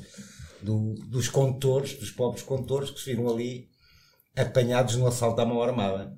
do- 0.61 0.93
dos 1.09 1.27
condutores, 1.27 1.93
dos 1.97 2.11
pobres 2.11 2.43
condutores 2.43 2.91
que 2.91 2.99
se 2.99 3.09
viram 3.15 3.27
ali 3.29 3.67
apanhados 4.35 4.95
no 4.95 5.07
assalto 5.07 5.41
à 5.41 5.45
mão 5.45 5.61
armada. 5.61 6.13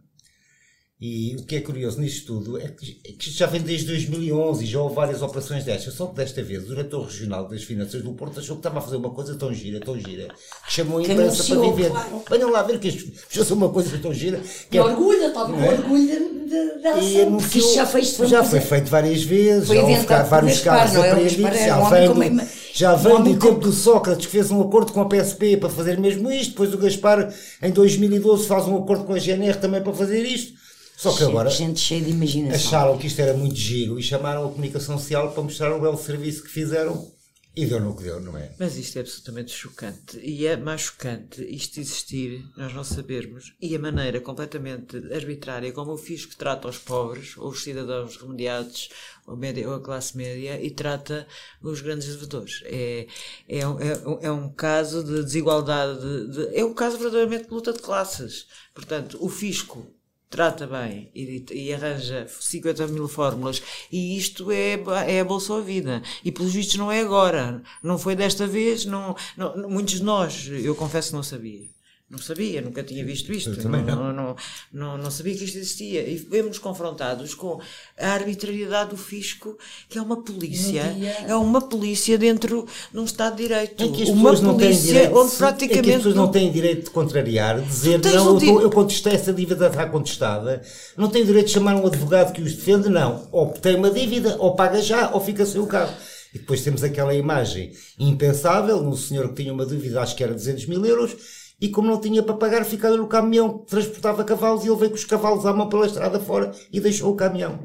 E 0.99 1.35
o 1.39 1.43
que 1.43 1.57
é 1.57 1.61
curioso 1.61 2.01
nisto 2.01 2.25
tudo 2.25 2.57
é 2.59 2.69
que, 2.69 2.99
é 3.05 3.11
que 3.11 3.29
isto 3.29 3.37
já 3.37 3.45
vem 3.45 3.61
desde 3.61 3.85
2011 3.85 4.63
e 4.63 4.67
já 4.67 4.79
houve 4.81 4.95
várias 4.95 5.21
operações 5.21 5.63
destas. 5.63 5.93
Só 5.93 6.07
que 6.07 6.15
desta 6.15 6.41
vez 6.41 6.63
o 6.63 6.69
diretor 6.69 7.05
regional 7.05 7.47
das 7.47 7.61
finanças 7.63 8.01
do 8.01 8.13
Porto 8.13 8.39
achou 8.39 8.55
que 8.55 8.61
estava 8.61 8.79
a 8.79 8.81
fazer 8.81 8.95
uma 8.95 9.11
coisa 9.11 9.35
tão 9.35 9.53
gira, 9.53 9.79
tão 9.79 9.95
gira, 9.99 10.29
que 10.65 10.73
chamou 10.73 10.97
a 10.97 11.03
imprensa 11.03 11.43
para 11.43 11.61
viver. 11.69 11.91
claro. 11.91 12.23
Venham 12.31 12.49
lá 12.51 12.63
ver 12.63 12.79
que 12.79 12.87
isto 12.87 13.11
fez 13.29 13.51
uma 13.51 13.69
coisa 13.69 13.95
tão 13.99 14.11
gira. 14.11 14.41
Que 14.71 14.79
é- 14.79 14.81
orgulho, 14.81 15.27
estava 15.27 15.53
com 15.53 15.59
é? 15.59 15.69
orgulho 15.73 16.07
de- 16.07 16.47
de- 16.47 17.05
e 17.05 17.21
anunciou- 17.21 17.63
isso 17.63 17.75
já 17.75 17.83
uma 17.83 18.27
já 18.27 18.43
foi 18.43 18.59
feito 18.61 18.89
várias 18.89 19.21
vezes, 19.21 19.67
Foi 19.67 19.75
já 19.75 19.83
houve 19.83 20.05
cá 20.07 20.23
vários 20.23 20.59
carros 20.61 20.93
não 20.93 21.03
é? 21.03 21.11
Apreendidos, 21.11 21.59
já 21.59 21.89
vem, 21.89 22.47
já 22.73 22.95
vem 22.95 23.23
do 23.23 23.37
tempo 23.39 23.59
do 23.59 23.71
Sócrates 23.71 24.25
que 24.25 24.31
fez 24.31 24.49
um 24.49 24.61
acordo 24.61 24.91
com 24.91 25.01
a 25.01 25.05
PSP 25.05 25.57
para 25.57 25.69
fazer 25.69 25.99
mesmo 25.99 26.31
isto, 26.31 26.51
depois 26.51 26.73
o 26.73 26.77
Gaspar 26.79 27.31
em 27.61 27.69
2012 27.71 28.47
faz 28.47 28.65
um 28.65 28.77
acordo 28.77 29.03
com 29.03 29.13
a 29.13 29.19
GNR 29.19 29.59
também 29.59 29.83
para 29.83 29.93
fazer 29.93 30.23
isto. 30.25 30.57
Só 30.97 31.15
que 31.15 31.23
agora 31.23 31.49
Gente 31.51 31.79
cheia 31.79 32.01
de 32.01 32.09
imaginação. 32.09 32.55
acharam 32.55 32.97
que 32.97 33.05
isto 33.05 33.19
era 33.21 33.33
muito 33.37 33.55
giro 33.55 33.99
e 33.99 34.03
chamaram 34.03 34.45
a 34.47 34.49
comunicação 34.49 34.97
social 34.97 35.31
para 35.31 35.43
mostrar 35.43 35.71
o 35.75 35.79
belo 35.79 35.95
serviço 35.97 36.41
que 36.43 36.49
fizeram 36.49 37.15
e 37.55 37.65
deu 37.67 37.79
no 37.79 37.95
que 37.95 38.03
deu, 38.03 38.19
não 38.19 38.35
é? 38.37 38.51
Mas 38.59 38.77
isto 38.77 38.97
é 38.97 39.01
absolutamente 39.01 39.51
chocante. 39.51 40.19
E 40.19 40.45
é 40.47 40.57
mais 40.57 40.81
chocante 40.81 41.43
isto 41.43 41.79
existir, 41.79 42.43
nós 42.57 42.73
não 42.73 42.83
sabermos, 42.83 43.53
e 43.61 43.75
a 43.75 43.79
maneira 43.79 44.19
completamente 44.21 44.95
arbitrária 45.13 45.71
como 45.71 45.93
o 45.93 45.97
fisco 45.97 46.35
trata 46.35 46.67
os 46.67 46.77
pobres, 46.79 47.35
ou 47.37 47.49
os 47.49 47.63
cidadãos 47.63 48.17
remediados, 48.17 48.89
ou 49.27 49.33
a, 49.33 49.37
média, 49.37 49.67
ou 49.67 49.75
a 49.75 49.79
classe 49.81 50.15
média, 50.17 50.59
e 50.63 50.69
trata 50.71 51.27
os 51.63 51.81
grandes 51.81 52.07
devedores. 52.07 52.61
É, 52.65 53.07
é, 53.47 53.67
um- 53.67 53.79
é, 53.79 54.07
um- 54.07 54.19
é 54.21 54.31
um 54.31 54.49
caso 54.49 55.03
de 55.03 55.23
desigualdade, 55.23 55.99
de- 55.99 56.27
de- 56.49 56.55
é 56.57 56.63
um 56.65 56.73
caso 56.75 56.97
verdadeiramente 56.97 57.45
de 57.49 57.53
luta 57.53 57.73
de 57.73 57.79
classes. 57.79 58.45
Portanto, 58.73 59.17
o 59.19 59.29
fisco 59.29 59.87
trata 60.29 60.67
bem 60.67 61.09
e, 61.15 61.45
e 61.51 61.73
arranja 61.73 62.27
50 62.27 62.87
mil 62.87 63.07
fórmulas. 63.07 63.61
E 63.91 64.17
isto 64.17 64.51
é, 64.51 64.73
é 65.07 65.19
a 65.19 65.25
Bolsa 65.25 65.55
a 65.57 65.61
Vida. 65.61 66.01
E 66.23 66.31
pelos 66.31 66.53
vistos 66.53 66.75
não 66.77 66.91
é 66.91 66.99
agora. 67.01 67.61
Não 67.83 67.97
foi 67.97 68.15
desta 68.15 68.45
vez 68.47 68.85
não, 68.85 69.15
não- 69.37 69.69
muitos 69.69 69.95
de 69.95 70.03
nós 70.03 70.47
eu 70.47 70.75
confesso 70.75 71.15
não 71.15 71.23
sabia 71.23 71.76
não 72.09 72.19
sabia, 72.19 72.61
nunca 72.61 72.81
tinha 72.83 73.03
visto 73.03 73.33
isto. 73.33 73.67
Não, 73.67 74.13
não, 74.13 74.35
não, 74.71 74.97
não 74.97 75.11
sabia 75.11 75.35
que 75.35 75.43
isto 75.43 75.57
existia. 75.57 76.07
E 76.07 76.15
vemos 76.15 76.57
confrontados 76.57 77.33
com 77.33 77.59
a 77.99 78.07
arbitrariedade 78.07 78.91
do 78.91 78.97
fisco 78.97 79.57
que 79.89 79.97
é 79.97 80.01
uma 80.01 80.23
polícia 80.23 80.83
é 81.27 81.35
uma 81.35 81.61
polícia 81.61 82.17
dentro 82.17 82.65
de 82.93 82.97
um 82.97 83.03
Estado 83.03 83.35
de 83.35 83.43
Direito. 83.43 83.83
É 83.83 83.87
que 83.89 84.03
as 84.03 84.09
uma 84.09 84.31
pessoas 84.31 84.41
não 84.41 84.57
têm 84.57 84.67
polícia 84.67 84.93
direito, 84.93 85.17
onde 85.17 85.33
é 85.33 85.37
praticamente 85.37 85.83
que 85.83 85.89
as 85.89 85.95
pessoas 85.97 86.15
não 86.15 86.31
têm 86.31 86.51
direito 86.51 86.83
de 86.85 86.89
contrariar, 86.91 87.61
dizer 87.61 87.99
não, 87.99 88.41
eu, 88.41 88.71
contestei 88.71 89.13
essa 89.13 89.33
dívida 89.33 89.67
está 89.67 89.85
contestada, 89.85 90.61
não 90.95 91.09
tem 91.09 91.25
direito 91.25 91.47
de 91.47 91.53
chamar 91.53 91.75
um 91.75 91.85
advogado 91.87 92.31
que 92.31 92.41
os 92.41 92.53
defende, 92.53 92.87
não. 92.87 93.27
Ou 93.31 93.49
tem 93.49 93.75
uma 93.75 93.91
dívida, 93.91 94.37
ou 94.39 94.55
paga 94.55 94.81
já, 94.81 95.11
ou 95.11 95.19
fica 95.19 95.45
sem 95.45 95.59
o 95.59 95.67
carro. 95.67 95.93
E 96.33 96.39
depois 96.39 96.61
temos 96.61 96.83
aquela 96.83 97.13
imagem 97.13 97.71
impensável, 97.99 98.77
um 98.77 98.95
senhor 98.95 99.29
que 99.29 99.41
tinha 99.41 99.53
uma 99.53 99.65
dúvida, 99.65 100.01
acho 100.01 100.15
que 100.15 100.23
era 100.23 100.33
200 100.33 100.65
mil 100.67 100.85
euros, 100.85 101.15
e 101.59 101.69
como 101.69 101.87
não 101.87 101.99
tinha 101.99 102.21
para 102.21 102.35
pagar, 102.35 102.63
ficava 102.65 102.95
no 102.97 103.07
caminhão 103.07 103.59
que 103.59 103.65
transportava 103.67 104.23
cavalos 104.23 104.63
e 104.63 104.67
ele 104.67 104.77
veio 104.77 104.91
com 104.91 104.97
os 104.97 105.05
cavalos 105.05 105.45
à 105.45 105.53
mão 105.53 105.67
pela 105.69 105.85
estrada 105.87 106.19
fora 106.19 106.51
e 106.71 106.79
deixou 106.79 107.11
o 107.11 107.15
caminhão. 107.15 107.59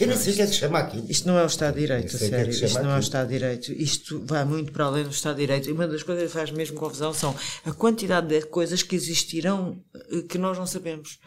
Eu 0.00 0.06
nem 0.08 0.16
sei 0.16 0.32
o 0.32 0.36
que 0.36 0.42
é 0.42 0.46
que 0.46 0.52
chama 0.54 0.78
aquilo. 0.78 1.06
Isto 1.08 1.28
não 1.28 1.38
é 1.38 1.44
o 1.44 1.46
Estado 1.46 1.74
de 1.74 1.80
Direito, 1.80 2.16
a 2.16 2.16
é 2.16 2.18
sério. 2.18 2.52
chama 2.52 2.66
Isto 2.66 2.82
não 2.82 2.84
é 2.84 2.86
o 2.86 2.88
aquilo. 2.88 2.98
Estado 3.00 3.28
de 3.28 3.34
Direito. 3.38 3.72
Isto 3.72 4.22
vai 4.24 4.44
muito 4.44 4.72
para 4.72 4.86
além 4.86 5.04
do 5.04 5.10
Estado 5.10 5.36
de 5.36 5.42
Direito. 5.42 5.68
E 5.68 5.72
uma 5.72 5.86
das 5.86 6.02
coisas 6.02 6.24
que 6.24 6.30
faz 6.30 6.50
mesmo 6.50 6.76
confusão 6.78 7.12
são 7.12 7.36
a 7.64 7.72
quantidade 7.72 8.26
de 8.26 8.46
coisas 8.46 8.82
que 8.82 8.96
existirão 8.96 9.80
eh, 9.94 10.22
que 10.22 10.38
nós 10.38 10.58
não 10.58 10.66
sabemos. 10.66 11.20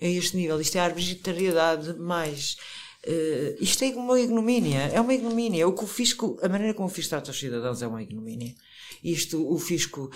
A 0.00 0.04
este 0.04 0.36
nível. 0.36 0.60
Isto 0.60 0.76
é 0.76 0.80
a 0.80 0.84
arbitrariedade 0.84 1.98
mais. 1.98 2.56
eh, 3.04 3.56
isto 3.60 3.82
é 3.82 3.88
uma 3.88 4.20
ignomínia. 4.20 4.90
É 4.92 5.00
uma 5.00 5.14
ignomínia. 5.14 5.66
O 5.66 5.72
que 5.72 5.82
o 5.82 5.86
fisco, 5.86 6.38
a 6.42 6.48
maneira 6.48 6.74
como 6.74 6.86
o 6.86 6.90
fisco 6.90 7.10
trata 7.10 7.30
os 7.30 7.38
cidadãos 7.38 7.82
é 7.82 7.86
uma 7.88 8.02
ignomínia. 8.02 8.54
Isto, 9.02 9.50
o 9.52 9.58
fisco. 9.58 10.10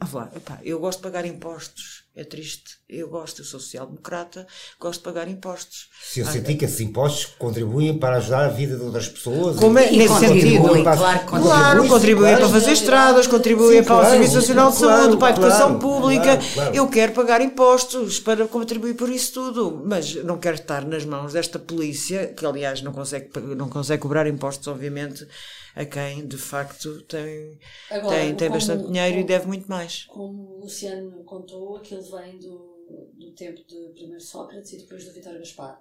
ah, 0.00 0.06
lá, 0.12 0.30
epá, 0.34 0.58
eu 0.62 0.78
gosto 0.78 0.98
de 0.98 1.02
pagar 1.04 1.24
impostos. 1.24 2.00
É 2.14 2.24
triste. 2.24 2.72
Eu 2.88 3.08
gosto, 3.08 3.40
eu 3.40 3.44
sou 3.44 3.60
social-democrata, 3.60 4.44
gosto 4.80 4.98
de 4.98 5.04
pagar 5.04 5.28
impostos. 5.28 5.88
Se 6.02 6.18
eu 6.20 6.26
sentir 6.26 6.56
que 6.56 6.64
esses 6.64 6.80
impostos 6.80 7.26
contribuem 7.38 7.96
para 7.98 8.16
ajudar 8.16 8.46
a 8.46 8.48
vida 8.48 8.76
de 8.76 8.82
outras 8.82 9.08
pessoas. 9.08 9.56
Como 9.56 9.78
é- 9.78 9.92
e- 9.92 9.96
nesse 9.96 10.08
contribuem, 10.14 10.42
sentido. 10.44 10.82
claro 10.82 11.18
que 11.20 11.26
Claro, 11.26 11.88
contribuem 11.88 12.34
claro. 12.34 12.50
para 12.50 12.60
fazer 12.60 12.72
estradas, 12.72 13.26
contribuem 13.28 13.78
Sim, 13.78 13.84
para 13.84 13.94
o 13.94 13.98
claro, 14.00 14.10
Serviço 14.10 14.34
Nacional 14.34 14.70
de 14.72 14.78
claro, 14.78 15.02
Saúde, 15.02 15.16
para 15.18 15.26
a 15.28 15.30
educação 15.30 15.66
claro, 15.66 15.78
pública. 15.78 16.24
claro, 16.24 16.42
claro. 16.54 16.74
Eu 16.74 16.88
quero 16.88 17.12
pagar 17.12 17.40
impostos 17.40 18.18
para 18.18 18.46
contribuir 18.48 18.94
por 18.94 19.08
isso 19.08 19.32
tudo, 19.32 19.80
mas 19.86 20.12
não 20.16 20.36
quero 20.36 20.56
estar 20.56 20.84
nas 20.84 21.04
mãos 21.04 21.32
desta 21.32 21.60
polícia, 21.60 22.26
que 22.36 22.44
aliás 22.44 22.82
não 22.82 22.92
consegue, 22.92 23.30
não 23.56 23.68
consegue 23.68 24.02
cobrar 24.02 24.26
impostos, 24.26 24.66
obviamente, 24.66 25.26
a 25.74 25.84
quem 25.84 26.26
de 26.26 26.36
facto 26.36 27.02
tem, 27.02 27.58
Agora, 27.90 28.16
tem, 28.16 28.34
tem 28.36 28.48
como- 28.48 28.58
bastante 28.60 28.86
dinheiro 28.86 29.14
e 29.16 29.20
como- 29.20 29.26
deve 29.28 29.46
muito 29.46 29.68
mais. 29.68 30.04
Como 30.04 30.56
o 30.56 30.60
Luciano 30.60 31.24
contou, 31.24 31.76
aquilo 31.76 32.02
vem 32.02 32.38
do, 32.38 33.12
do 33.14 33.32
tempo 33.32 33.62
de 33.66 33.92
primeiro 33.94 34.20
Sócrates 34.20 34.72
e 34.72 34.78
depois 34.78 35.04
do 35.04 35.12
Vítor 35.12 35.38
Gaspar. 35.38 35.80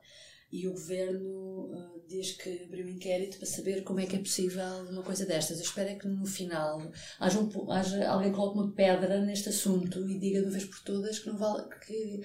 E 0.52 0.68
o 0.68 0.72
governo 0.72 1.72
ah, 1.76 1.92
diz 2.08 2.32
que 2.32 2.64
abriu 2.64 2.84
um 2.84 2.90
inquérito 2.90 3.38
para 3.38 3.46
saber 3.46 3.84
como 3.84 4.00
é 4.00 4.08
que 4.08 4.16
é 4.16 4.20
possível 4.20 4.66
uma 4.90 5.04
coisa 5.04 5.24
destas. 5.24 5.58
Eu 5.60 5.64
espero 5.64 5.90
é 5.90 5.94
que 5.96 6.08
no 6.08 6.26
final 6.26 6.82
haja, 7.20 7.40
um 7.40 7.72
haja 7.72 8.10
alguém 8.10 8.32
que 8.32 8.36
coloque 8.36 8.58
uma 8.58 8.72
pedra 8.72 9.22
neste 9.22 9.50
assunto 9.50 10.10
e 10.10 10.18
diga 10.18 10.40
de 10.40 10.46
uma 10.48 10.52
vez 10.54 10.66
por 10.66 10.80
todas 10.84 11.20
que 11.20 11.28
não 11.28 11.38
vale 11.38 11.70
que 11.86 12.22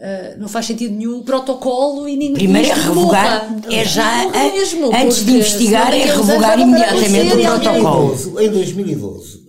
ah, 0.00 0.34
não 0.38 0.48
faz 0.48 0.66
sentido 0.66 0.94
nenhum 0.94 1.22
protocolo 1.22 2.08
e 2.08 2.16
ninguém 2.16 2.34
Primeiro 2.34 2.68
é 2.68 2.74
revogar, 2.74 3.56
é 3.70 3.84
já, 3.84 4.22
a- 4.22 4.52
mesmo, 4.52 4.94
antes 4.94 5.24
de 5.24 5.32
investigar, 5.32 5.94
é 5.94 6.02
anos 6.10 6.26
revogar 6.26 6.58
imediatamente 6.58 7.34
o 7.34 7.42
protocolo. 7.42 8.06
2012, 8.08 8.44
em 8.44 8.50
2012, 8.50 9.44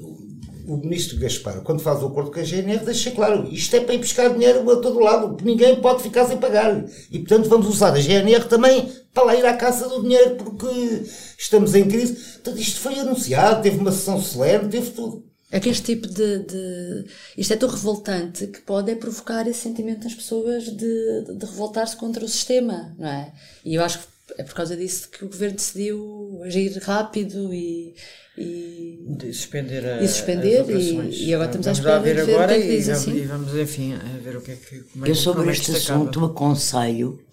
o 0.68 0.78
ministro 0.78 1.18
Gaspar, 1.20 1.62
quando 1.62 1.80
faz 1.82 2.02
o 2.02 2.08
acordo 2.08 2.32
com 2.32 2.40
a 2.40 2.44
GNR, 2.44 2.84
deixa 2.86 3.12
claro, 3.12 3.48
isto 3.52 3.76
é 3.76 3.80
para 3.82 3.94
ir 3.94 4.00
buscar 4.00 4.30
dinheiro 4.30 4.70
a 4.72 4.78
todo 4.78 5.00
lado, 5.00 5.38
ninguém 5.44 5.76
pode 5.82 6.02
ficar 6.02 6.26
sem 6.26 6.38
pagar. 6.38 6.84
E, 7.12 7.20
portanto, 7.20 7.48
vamos 7.50 7.68
usar 7.68 7.94
a 7.94 8.00
GNR 8.00 8.46
também 8.46 8.90
para 9.14 9.24
lá 9.26 9.36
ir 9.36 9.46
à 9.46 9.54
caça 9.54 9.88
do 9.88 10.02
dinheiro, 10.02 10.36
porque 10.36 11.04
estamos 11.38 11.76
em 11.76 11.86
crise. 11.86 12.14
Portanto, 12.16 12.60
isto 12.60 12.80
foi 12.80 13.00
anunciado, 13.00 13.62
teve 13.62 13.78
uma 13.78 13.92
sessão 13.92 14.20
solene, 14.22 14.68
teve 14.70 14.90
tudo. 14.92 15.24
É 15.52 15.60
que 15.60 15.70
este 15.70 15.84
tipo 15.96 16.08
de, 16.08 16.40
de- 16.40 17.06
Isto 17.38 17.54
é 17.54 17.56
tão 17.58 17.70
revoltante 17.70 18.48
que 18.48 18.62
pode 18.62 18.92
é 18.92 18.96
provocar 18.96 19.48
esse 19.48 19.60
sentimento 19.62 20.04
nas 20.04 20.14
pessoas 20.16 20.66
de, 20.66 21.22
de 21.38 21.46
revoltar-se 21.46 21.96
contra 21.96 22.26
o 22.26 22.28
sistema, 22.28 22.96
não 22.98 23.08
é? 23.08 23.32
E 23.64 23.76
eu 23.76 23.84
acho 23.84 24.00
que 24.00 24.06
é 24.40 24.44
por 24.44 24.56
causa 24.56 24.76
disso 24.76 25.08
que 25.10 25.24
o 25.24 25.28
governo 25.30 25.56
decidiu 25.56 26.42
agir 26.44 26.76
rápido 26.82 27.54
e. 27.54 27.94
e 28.36 29.06
De 29.18 29.32
suspender, 29.32 29.86
a, 29.86 30.02
E 30.02 30.08
suspender, 30.08 30.56
as 30.58 30.64
operações. 30.64 31.16
e- 31.16 31.26
e 31.26 31.34
agora 31.36 31.50
estamos 31.50 31.68
à 31.68 31.72
espera 31.72 32.00
de 32.00 32.14
ver 32.14 32.20
o 32.32 32.36
agora 32.36 32.48
que 32.48 32.54
é 32.64 32.68
que 32.68 32.74
e 32.74 32.78
diz 32.78 32.88
vamos, 32.88 33.02
assim. 33.02 33.16
e 33.16 33.22
vamos, 33.26 33.56
enfim, 33.56 33.94
a 33.94 34.18
ver 34.24 34.36
o 34.38 34.42
que 34.42 34.52
é 34.52 34.56
que. 34.56 34.80
Como 34.82 35.06
é, 35.06 35.10
Eu 35.12 35.16
sobre 35.16 35.40
como 35.42 35.52
é 35.52 35.54
este 35.54 35.72
acaba. 35.72 35.78
assunto 36.02 36.26
aconselho 36.26 37.24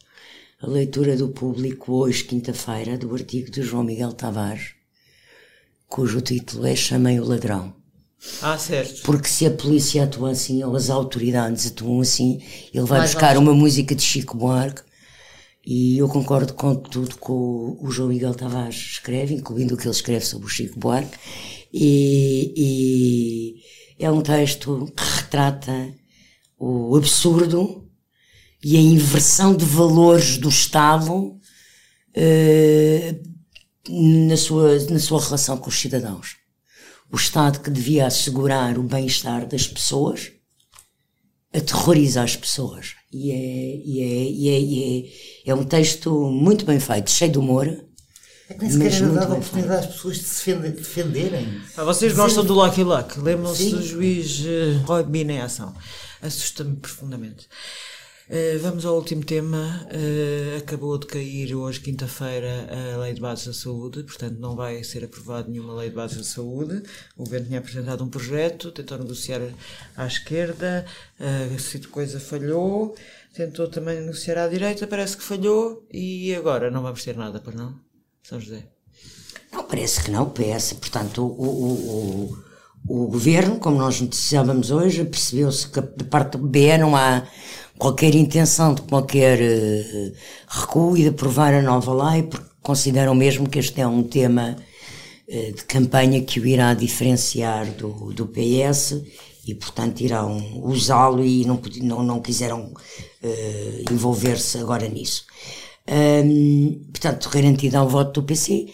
a 0.60 0.66
leitura 0.66 1.16
do 1.16 1.30
público 1.30 1.92
hoje, 1.94 2.24
quinta-feira, 2.24 2.98
do 2.98 3.12
artigo 3.14 3.50
de 3.50 3.62
João 3.62 3.82
Miguel 3.84 4.12
Tavares, 4.12 4.74
cujo 5.88 6.20
título 6.20 6.66
é 6.66 6.76
Chamei 6.76 7.18
o 7.18 7.24
Ladrão. 7.24 7.74
Ah, 8.40 8.56
certo. 8.56 9.02
Porque 9.02 9.28
se 9.28 9.46
a 9.46 9.50
polícia 9.50 10.04
atua 10.04 10.30
assim, 10.30 10.62
ou 10.62 10.76
as 10.76 10.90
autoridades 10.90 11.66
atuam 11.66 12.00
assim, 12.00 12.40
ele 12.72 12.84
vai 12.84 13.00
Mais 13.00 13.12
buscar 13.12 13.36
uma 13.36 13.52
música 13.52 13.94
de 13.94 14.02
Chico 14.02 14.36
Buarque 14.36 14.82
e 15.64 15.98
eu 15.98 16.08
concordo 16.08 16.54
com 16.54 16.74
tudo 16.74 17.16
que 17.16 17.30
o, 17.30 17.78
o 17.80 17.90
João 17.90 18.08
Miguel 18.08 18.34
Tavares 18.34 18.76
escreve, 18.76 19.34
incluindo 19.34 19.74
o 19.74 19.76
que 19.76 19.84
ele 19.84 19.94
escreve 19.94 20.24
sobre 20.24 20.46
o 20.46 20.50
Chico 20.50 20.78
Buarque, 20.78 21.16
e, 21.72 22.52
e 23.98 24.04
é 24.04 24.10
um 24.10 24.22
texto 24.22 24.92
que 24.96 25.04
retrata 25.04 25.94
o 26.58 26.96
absurdo 26.96 27.88
e 28.62 28.76
a 28.76 28.80
inversão 28.80 29.54
de 29.54 29.64
valores 29.64 30.36
do 30.36 30.48
Estado 30.48 31.36
eh, 32.14 33.16
na, 33.88 34.36
sua, 34.36 34.78
na 34.90 34.98
sua 34.98 35.20
relação 35.20 35.56
com 35.56 35.68
os 35.68 35.78
cidadãos. 35.78 36.41
O 37.12 37.16
Estado 37.16 37.60
que 37.60 37.70
devia 37.70 38.06
assegurar 38.06 38.78
o 38.78 38.82
bem-estar 38.82 39.46
das 39.46 39.66
pessoas 39.66 40.32
aterroriza 41.52 42.22
as 42.22 42.34
pessoas. 42.34 42.94
E 43.12 43.30
é, 43.30 43.34
e 43.84 44.00
é, 44.00 44.30
e 44.30 44.48
é, 44.48 44.60
e 44.60 45.12
é, 45.46 45.50
é 45.50 45.54
um 45.54 45.64
texto 45.64 46.10
muito 46.30 46.64
bem 46.64 46.80
feito, 46.80 47.10
cheio 47.10 47.30
de 47.32 47.38
humor. 47.38 47.66
É 48.48 48.54
que 48.54 48.60
nem 48.64 48.70
sequer 48.70 48.92
era 48.94 49.08
dada 49.08 49.26
a 49.26 49.28
bem 49.28 49.38
oportunidade 49.38 49.86
às 49.86 49.94
pessoas 49.94 50.16
de 50.18 50.24
se 50.24 50.50
defender- 50.50 50.72
defenderem. 50.72 51.60
Ah, 51.76 51.84
vocês 51.84 52.14
gostam 52.14 52.44
do 52.44 52.54
Lucky 52.54 52.82
Luck? 52.82 53.18
Lembram-se 53.20 53.70
do 53.70 53.82
juiz 53.82 54.42
eh, 54.46 54.80
Roy 54.86 55.04
Bean 55.04 55.30
em 55.30 55.40
ação? 55.40 55.74
Assusta-me 56.22 56.76
profundamente. 56.76 57.46
Eh, 58.34 58.56
vamos 58.62 58.86
ao 58.86 58.96
último 58.96 59.22
tema. 59.22 59.86
Eh, 59.90 60.56
acabou 60.56 60.96
de 60.96 61.06
cair 61.06 61.54
hoje, 61.54 61.78
quinta-feira, 61.80 62.66
a 62.94 62.96
Lei 62.96 63.12
de 63.12 63.20
Bases 63.20 63.46
da 63.48 63.52
Saúde, 63.52 64.02
portanto 64.04 64.38
não 64.38 64.56
vai 64.56 64.82
ser 64.82 65.04
aprovada 65.04 65.50
nenhuma 65.50 65.74
Lei 65.74 65.90
de 65.90 65.96
Bases 65.96 66.16
da 66.16 66.24
Saúde. 66.24 66.82
O 67.14 67.24
governo 67.24 67.48
tinha 67.48 67.58
apresentado 67.58 68.02
um 68.02 68.08
projeto, 68.08 68.72
tentou 68.72 68.96
negociar 68.96 69.42
à 69.94 70.06
esquerda, 70.06 70.86
uh, 71.20 71.88
coisa 71.88 72.18
falhou, 72.18 72.96
tentou 73.34 73.68
também 73.68 74.00
negociar 74.00 74.38
à 74.38 74.48
direita, 74.48 74.86
parece 74.86 75.14
que 75.18 75.22
falhou 75.22 75.86
e 75.92 76.34
agora 76.34 76.70
não 76.70 76.80
vamos 76.80 77.04
ter 77.04 77.14
nada, 77.14 77.38
para 77.38 77.54
não? 77.54 77.74
São 78.22 78.40
José. 78.40 78.62
Não, 79.52 79.64
parece 79.64 80.04
que 80.04 80.10
não, 80.10 80.30
PS. 80.30 80.72
Portanto, 80.80 81.22
o, 81.22 81.44
o, 81.44 82.32
o, 82.88 83.04
o 83.04 83.06
governo, 83.08 83.58
como 83.58 83.76
nós 83.76 84.00
noticiávamos 84.00 84.70
hoje, 84.70 85.04
percebeu-se 85.04 85.68
que 85.68 85.82
da 85.82 86.04
parte 86.08 86.38
do 86.38 86.46
BE 86.46 86.78
não 86.78 86.96
há 86.96 87.26
qualquer 87.78 88.14
intenção 88.14 88.74
de 88.74 88.82
qualquer 88.82 89.40
eh, 89.40 90.12
recuo 90.48 90.96
e 90.96 91.02
de 91.02 91.08
aprovar 91.08 91.54
a 91.54 91.62
nova 91.62 92.10
lei, 92.10 92.22
porque 92.22 92.46
consideram 92.62 93.14
mesmo 93.14 93.48
que 93.48 93.58
este 93.58 93.80
é 93.80 93.86
um 93.86 94.02
tema 94.02 94.56
eh, 95.28 95.52
de 95.52 95.64
campanha 95.64 96.22
que 96.22 96.38
o 96.38 96.46
irá 96.46 96.74
diferenciar 96.74 97.66
do, 97.72 98.12
do 98.12 98.26
PS 98.26 99.02
e, 99.46 99.54
portanto, 99.54 100.00
irão 100.00 100.62
usá-lo 100.62 101.24
e 101.24 101.44
não, 101.44 101.60
não, 101.82 102.02
não 102.02 102.20
quiseram 102.20 102.72
eh, 103.22 103.82
envolver-se 103.90 104.58
agora 104.58 104.88
nisso. 104.88 105.24
Hum, 105.88 106.80
portanto, 106.92 107.28
garantido 107.28 107.76
ao 107.78 107.88
voto 107.88 108.20
do 108.20 108.26
PC, 108.26 108.68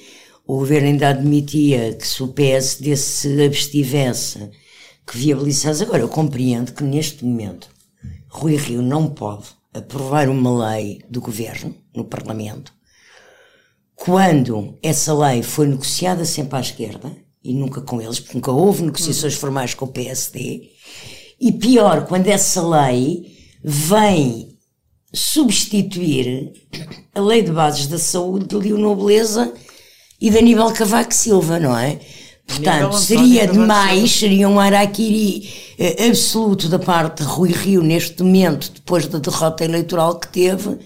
o 0.46 0.58
governo 0.58 0.88
ainda 0.88 1.08
admitia 1.08 1.94
que 1.94 2.06
se 2.06 2.22
o 2.22 2.28
PSD 2.28 2.96
se 2.96 3.42
abstivesse, 3.44 4.50
que 5.06 5.16
viabilizasse. 5.16 5.82
Agora, 5.82 6.02
eu 6.02 6.08
compreendo 6.08 6.72
que 6.72 6.82
neste 6.84 7.24
momento 7.24 7.68
Rui 8.28 8.56
Rio 8.56 8.82
não 8.82 9.08
pode 9.08 9.46
aprovar 9.72 10.28
uma 10.28 10.70
lei 10.70 11.02
do 11.08 11.20
governo 11.20 11.74
no 11.94 12.04
Parlamento 12.04 12.72
quando 13.98 14.78
essa 14.80 15.12
lei 15.12 15.42
foi 15.42 15.66
negociada 15.66 16.24
sempre 16.24 16.56
à 16.56 16.60
esquerda 16.60 17.14
e 17.42 17.52
nunca 17.52 17.80
com 17.80 18.00
eles, 18.00 18.20
porque 18.20 18.36
nunca 18.36 18.52
houve 18.52 18.84
negociações 18.84 19.34
formais 19.34 19.74
com 19.74 19.86
o 19.86 19.92
PSD, 19.92 20.70
e 21.40 21.52
pior, 21.52 22.06
quando 22.06 22.28
essa 22.28 22.66
lei 22.66 23.36
vem 23.62 24.56
substituir 25.12 26.52
a 27.14 27.20
lei 27.20 27.42
de 27.42 27.50
bases 27.50 27.86
da 27.86 27.98
saúde 27.98 28.46
de 28.46 28.56
Leonor 28.56 28.96
Beleza 28.96 29.52
e 30.20 30.30
de 30.30 30.38
Aníbal 30.38 30.72
Cavaco 30.72 31.14
Silva, 31.14 31.58
não 31.58 31.76
é? 31.76 32.00
Portanto, 32.48 32.96
seria 32.96 33.46
demais, 33.46 34.10
seria 34.10 34.48
um 34.48 34.58
araquiri 34.58 35.48
eh, 35.78 36.08
absoluto 36.08 36.68
da 36.68 36.78
parte 36.78 37.22
de 37.22 37.28
Rui 37.28 37.52
Rio 37.52 37.82
neste 37.82 38.22
momento, 38.22 38.72
depois 38.74 39.06
da 39.06 39.18
derrota 39.18 39.64
eleitoral 39.64 40.18
que 40.18 40.28
teve, 40.28 40.78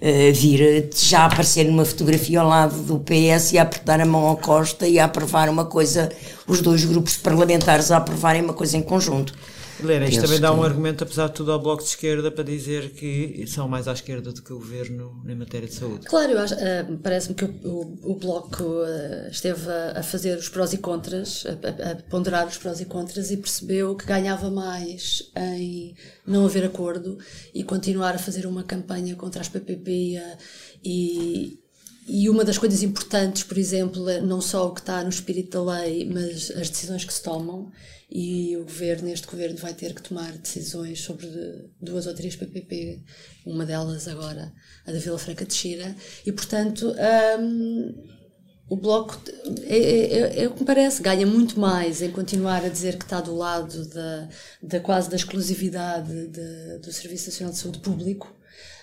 eh, 0.00 0.30
vir 0.30 0.88
já 0.96 1.26
aparecer 1.26 1.64
numa 1.64 1.84
fotografia 1.84 2.40
ao 2.40 2.48
lado 2.48 2.80
do 2.82 3.00
PS 3.00 3.52
e 3.52 3.58
a 3.58 3.62
apertar 3.62 4.00
a 4.00 4.06
mão 4.06 4.26
ao 4.26 4.36
Costa 4.36 4.86
e 4.86 4.98
a 4.98 5.06
aprovar 5.06 5.50
uma 5.50 5.64
coisa, 5.64 6.08
os 6.46 6.62
dois 6.62 6.84
grupos 6.84 7.16
parlamentares 7.16 7.90
a 7.90 7.96
aprovarem 7.96 8.42
uma 8.42 8.54
coisa 8.54 8.76
em 8.76 8.82
conjunto. 8.82 9.34
Helena, 9.80 10.08
isto 10.08 10.22
também 10.22 10.40
dá 10.40 10.52
um 10.52 10.58
que- 10.60 10.66
argumento, 10.66 11.04
apesar 11.04 11.28
de 11.28 11.34
tudo, 11.34 11.52
ao 11.52 11.60
Bloco 11.60 11.82
de 11.82 11.88
Esquerda 11.88 12.30
para 12.30 12.42
dizer 12.44 12.90
que 12.90 13.44
são 13.46 13.68
mais 13.68 13.86
à 13.86 13.92
esquerda 13.92 14.32
do 14.32 14.42
que 14.42 14.52
o 14.52 14.58
Governo 14.58 15.22
em 15.28 15.34
matéria 15.34 15.68
de 15.68 15.74
saúde. 15.74 16.06
Claro, 16.06 16.32
eh, 16.36 16.86
parece-me 17.02 17.34
que 17.34 17.44
o, 17.44 17.48
o- 17.64 18.12
o 18.12 18.14
Bloco 18.16 18.64
eh, 18.84 19.28
esteve 19.30 19.70
a, 19.70 20.00
a 20.00 20.02
fazer 20.02 20.36
os 20.36 20.48
prós 20.48 20.72
e 20.72 20.78
contras, 20.78 21.44
a, 21.46 21.50
a- 21.88 21.92
a 21.92 21.94
ponderar 22.10 22.46
os 22.48 22.56
prós 22.56 22.80
e 22.80 22.84
contras 22.84 23.30
e 23.30 23.36
percebeu 23.36 23.94
que 23.94 24.04
ganhava 24.04 24.50
mais 24.50 25.30
em 25.36 25.94
não 26.26 26.44
haver 26.44 26.64
acordo 26.64 27.16
e 27.54 27.62
continuar 27.62 28.14
a 28.14 28.18
fazer 28.18 28.46
uma 28.46 28.64
campanha 28.64 29.14
contra 29.14 29.40
as 29.40 29.48
PPP 29.48 29.90
e, 29.90 30.18
a- 30.18 30.38
e, 30.84 31.58
e 32.08 32.28
uma 32.30 32.44
das 32.44 32.58
coisas 32.58 32.82
importantes, 32.82 33.42
por 33.44 33.58
exemplo, 33.58 34.08
é 34.08 34.20
não 34.20 34.40
só 34.40 34.66
o 34.66 34.74
que 34.74 34.80
está 34.80 35.02
no 35.02 35.08
espírito 35.10 35.62
da 35.64 35.78
lei, 35.78 36.04
mas 36.10 36.50
as 36.50 36.68
decisões 36.70 37.04
que 37.04 37.12
se 37.12 37.22
tomam. 37.22 37.70
E 38.10 38.56
o 38.56 38.64
governo, 38.64 39.08
este 39.08 39.26
governo, 39.26 39.58
vai 39.58 39.74
ter 39.74 39.92
que 39.94 40.02
tomar 40.02 40.32
decisões 40.32 41.00
sobre 41.00 41.28
duas 41.80 42.06
ou 42.06 42.14
três 42.14 42.34
PPP, 42.34 43.02
uma 43.44 43.66
delas 43.66 44.08
agora, 44.08 44.50
a 44.86 44.92
da 44.92 44.98
Vila 44.98 45.18
Franca 45.18 45.44
de 45.44 45.52
Xira, 45.54 45.94
e 46.24 46.32
portanto. 46.32 46.94
hum, 47.38 47.94
o 48.70 48.76
Bloco, 48.76 49.18
é, 49.66 49.78
é- 49.78 50.12
é- 50.12 50.42
é 50.42 50.46
o 50.46 50.52
que 50.52 50.60
me 50.60 50.66
parece, 50.66 51.02
ganha 51.02 51.26
muito 51.26 51.58
mais 51.58 52.02
em 52.02 52.10
continuar 52.10 52.62
a 52.62 52.68
dizer 52.68 52.98
que 52.98 53.04
está 53.04 53.18
do 53.18 53.34
lado 53.34 53.86
da, 53.88 54.28
da 54.62 54.78
quase 54.80 55.08
da 55.08 55.16
exclusividade 55.16 56.26
de- 56.28 56.78
do 56.78 56.92
Serviço 56.92 57.28
Nacional 57.30 57.52
de 57.54 57.58
Saúde 57.60 57.78
Público. 57.78 58.30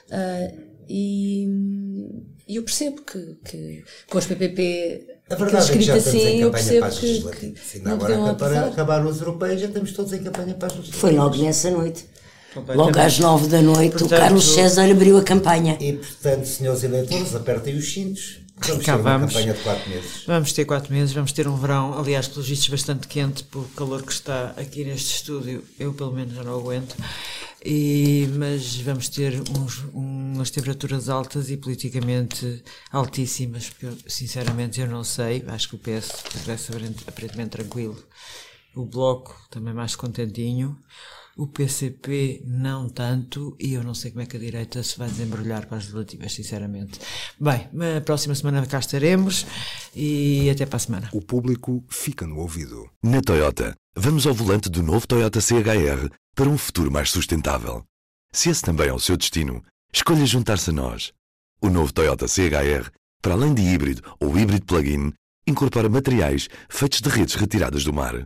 Ah, 0.10 0.52
e, 0.90 1.48
e 2.48 2.56
eu 2.56 2.64
percebo 2.64 3.04
que, 3.04 3.36
que 3.46 3.84
com 4.10 4.18
as 4.18 4.26
PPP, 4.26 5.15
A 5.28 5.36
verdade 5.36 5.72
é 5.72 5.74
que 5.78 5.82
já 5.82 5.98
estamos 5.98 6.20
assim, 6.22 6.28
em 6.38 6.42
campanha 6.42 6.80
para 6.80 6.88
as 6.88 7.02
legislativas. 7.02 7.60
que 7.72 7.78
Ainda 7.78 7.92
agora 7.94 8.34
para 8.36 8.66
acabar 8.68 9.06
os 9.06 9.20
europeus 9.20 9.60
já 9.62 9.68
estamos 9.68 9.92
todos 9.92 10.14
em 10.14 10.24
campanha 10.24 10.54
para 10.54 10.68
as 10.68 10.74
legislativas. 10.76 11.02
Foi 11.02 11.12
logo 11.14 11.36
nessa 11.38 11.72
noite. 11.72 12.06
Logo 12.76 13.00
às 13.00 13.20
nove 13.20 13.48
da 13.48 13.62
noite, 13.62 13.92
Portanto- 13.98 14.14
o 14.14 14.18
Carlos 14.22 14.54
César 14.54 14.90
abriu 14.90 15.18
a 15.18 15.24
campanha. 15.24 15.78
E 15.82 15.94
portanto, 15.94 16.46
senhores 16.46 16.84
eleitores, 16.84 17.36
apertem 17.36 17.76
os 17.76 17.92
cintos. 17.92 18.45
Vamos 18.58 18.86
Cá 18.86 18.96
ter 18.96 19.04
vamos. 19.04 19.34
campanha 19.34 19.54
de 19.54 19.60
4 19.64 19.90
meses. 19.90 20.24
Vamos 20.26 20.54
ter 20.54 20.66
quatro 20.66 20.94
meses, 20.94 21.14
vamos 21.14 21.32
ter 21.34 21.48
um 21.48 21.58
verão, 21.58 21.98
aliás, 22.00 22.28
pelos 22.28 22.48
vistos, 22.48 22.70
bastante 22.70 23.08
quente, 23.08 23.44
pelo 23.44 23.66
calor 23.70 24.02
que 24.02 24.12
está 24.14 24.52
aqui 24.58 24.86
neste 24.86 25.16
estúdio, 25.16 25.64
eu 25.78 25.94
pelo 25.94 26.14
menos 26.14 26.34
já 26.34 26.44
não 26.44 26.58
aguento, 26.58 26.96
e, 27.64 28.28
mas 28.38 28.78
vamos 28.78 29.10
ter 29.10 29.42
uns- 29.52 29.84
umas 29.94 30.50
temperaturas 30.52 31.10
altas 31.10 31.50
e 31.50 31.58
politicamente 31.58 32.64
altíssimas, 32.92 33.70
porque 33.70 33.88
eu, 33.88 33.98
sinceramente 34.08 34.80
eu 34.80 34.88
não 34.88 35.04
sei, 35.04 35.44
acho 35.48 35.68
que 35.70 35.76
o 35.76 35.80
PS 35.80 36.14
parece 36.46 36.72
aparent- 36.72 37.04
aparentemente 37.08 37.50
tranquilo, 37.50 38.02
o 38.74 38.86
Bloco 38.86 39.36
também 39.52 39.74
mais 39.74 39.96
contentinho, 39.98 40.78
o 41.36 41.48
PCP 41.48 42.44
não 42.46 42.88
tanto, 42.88 43.56
e 43.60 43.74
eu 43.74 43.84
não 43.84 43.94
sei 43.94 44.12
como 44.12 44.24
é 44.24 44.26
que 44.26 44.38
a 44.38 44.40
direita 44.40 44.82
se 44.82 44.98
vai 44.98 45.10
desembrulhar 45.10 45.68
para 45.68 45.78
as 45.78 45.84
legislativas, 45.84 46.34
sinceramente. 46.34 47.00
Bem, 47.40 47.68
na 47.74 48.00
próxima 48.00 48.34
semana 48.34 48.66
cá 48.66 48.80
estaremos 48.80 49.46
e 49.94 50.50
até 50.50 50.66
para 50.66 50.78
a 50.78 50.80
semana. 50.80 51.10
O 51.12 51.22
público 51.22 51.84
fica 51.90 52.26
no 52.26 52.40
ouvido. 52.40 52.90
Na 53.04 53.22
Toyota, 53.22 53.76
vamos 53.96 54.26
ao 54.26 54.34
volante 54.34 54.70
do 54.70 54.82
novo 54.82 55.06
Toyota 55.06 55.42
CHR 55.42 56.10
para 56.34 56.50
um 56.50 56.58
futuro 56.58 56.92
mais 56.92 57.12
sustentável. 57.12 57.84
Se 58.32 58.50
esse 58.50 58.62
também 58.62 58.88
é 58.88 58.94
o 58.94 59.00
seu 59.00 59.18
destino, 59.18 59.64
escolha 59.94 60.26
juntar-se 60.26 60.70
a 60.70 60.74
nós. 60.74 61.12
O 61.62 61.70
novo 61.70 61.94
Toyota 61.94 62.28
CHR, 62.28 62.90
para 63.22 63.34
além 63.34 63.54
de 63.54 63.62
híbrido 63.62 64.02
ou 64.20 64.38
híbrido 64.38 64.66
plug-in, 64.66 65.12
incorpora 65.48 65.90
materiais 65.90 66.48
feitos 66.70 67.02
de 67.02 67.10
redes 67.10 67.36
retiradas 67.36 67.84
do 67.84 67.94
mar. 67.94 68.26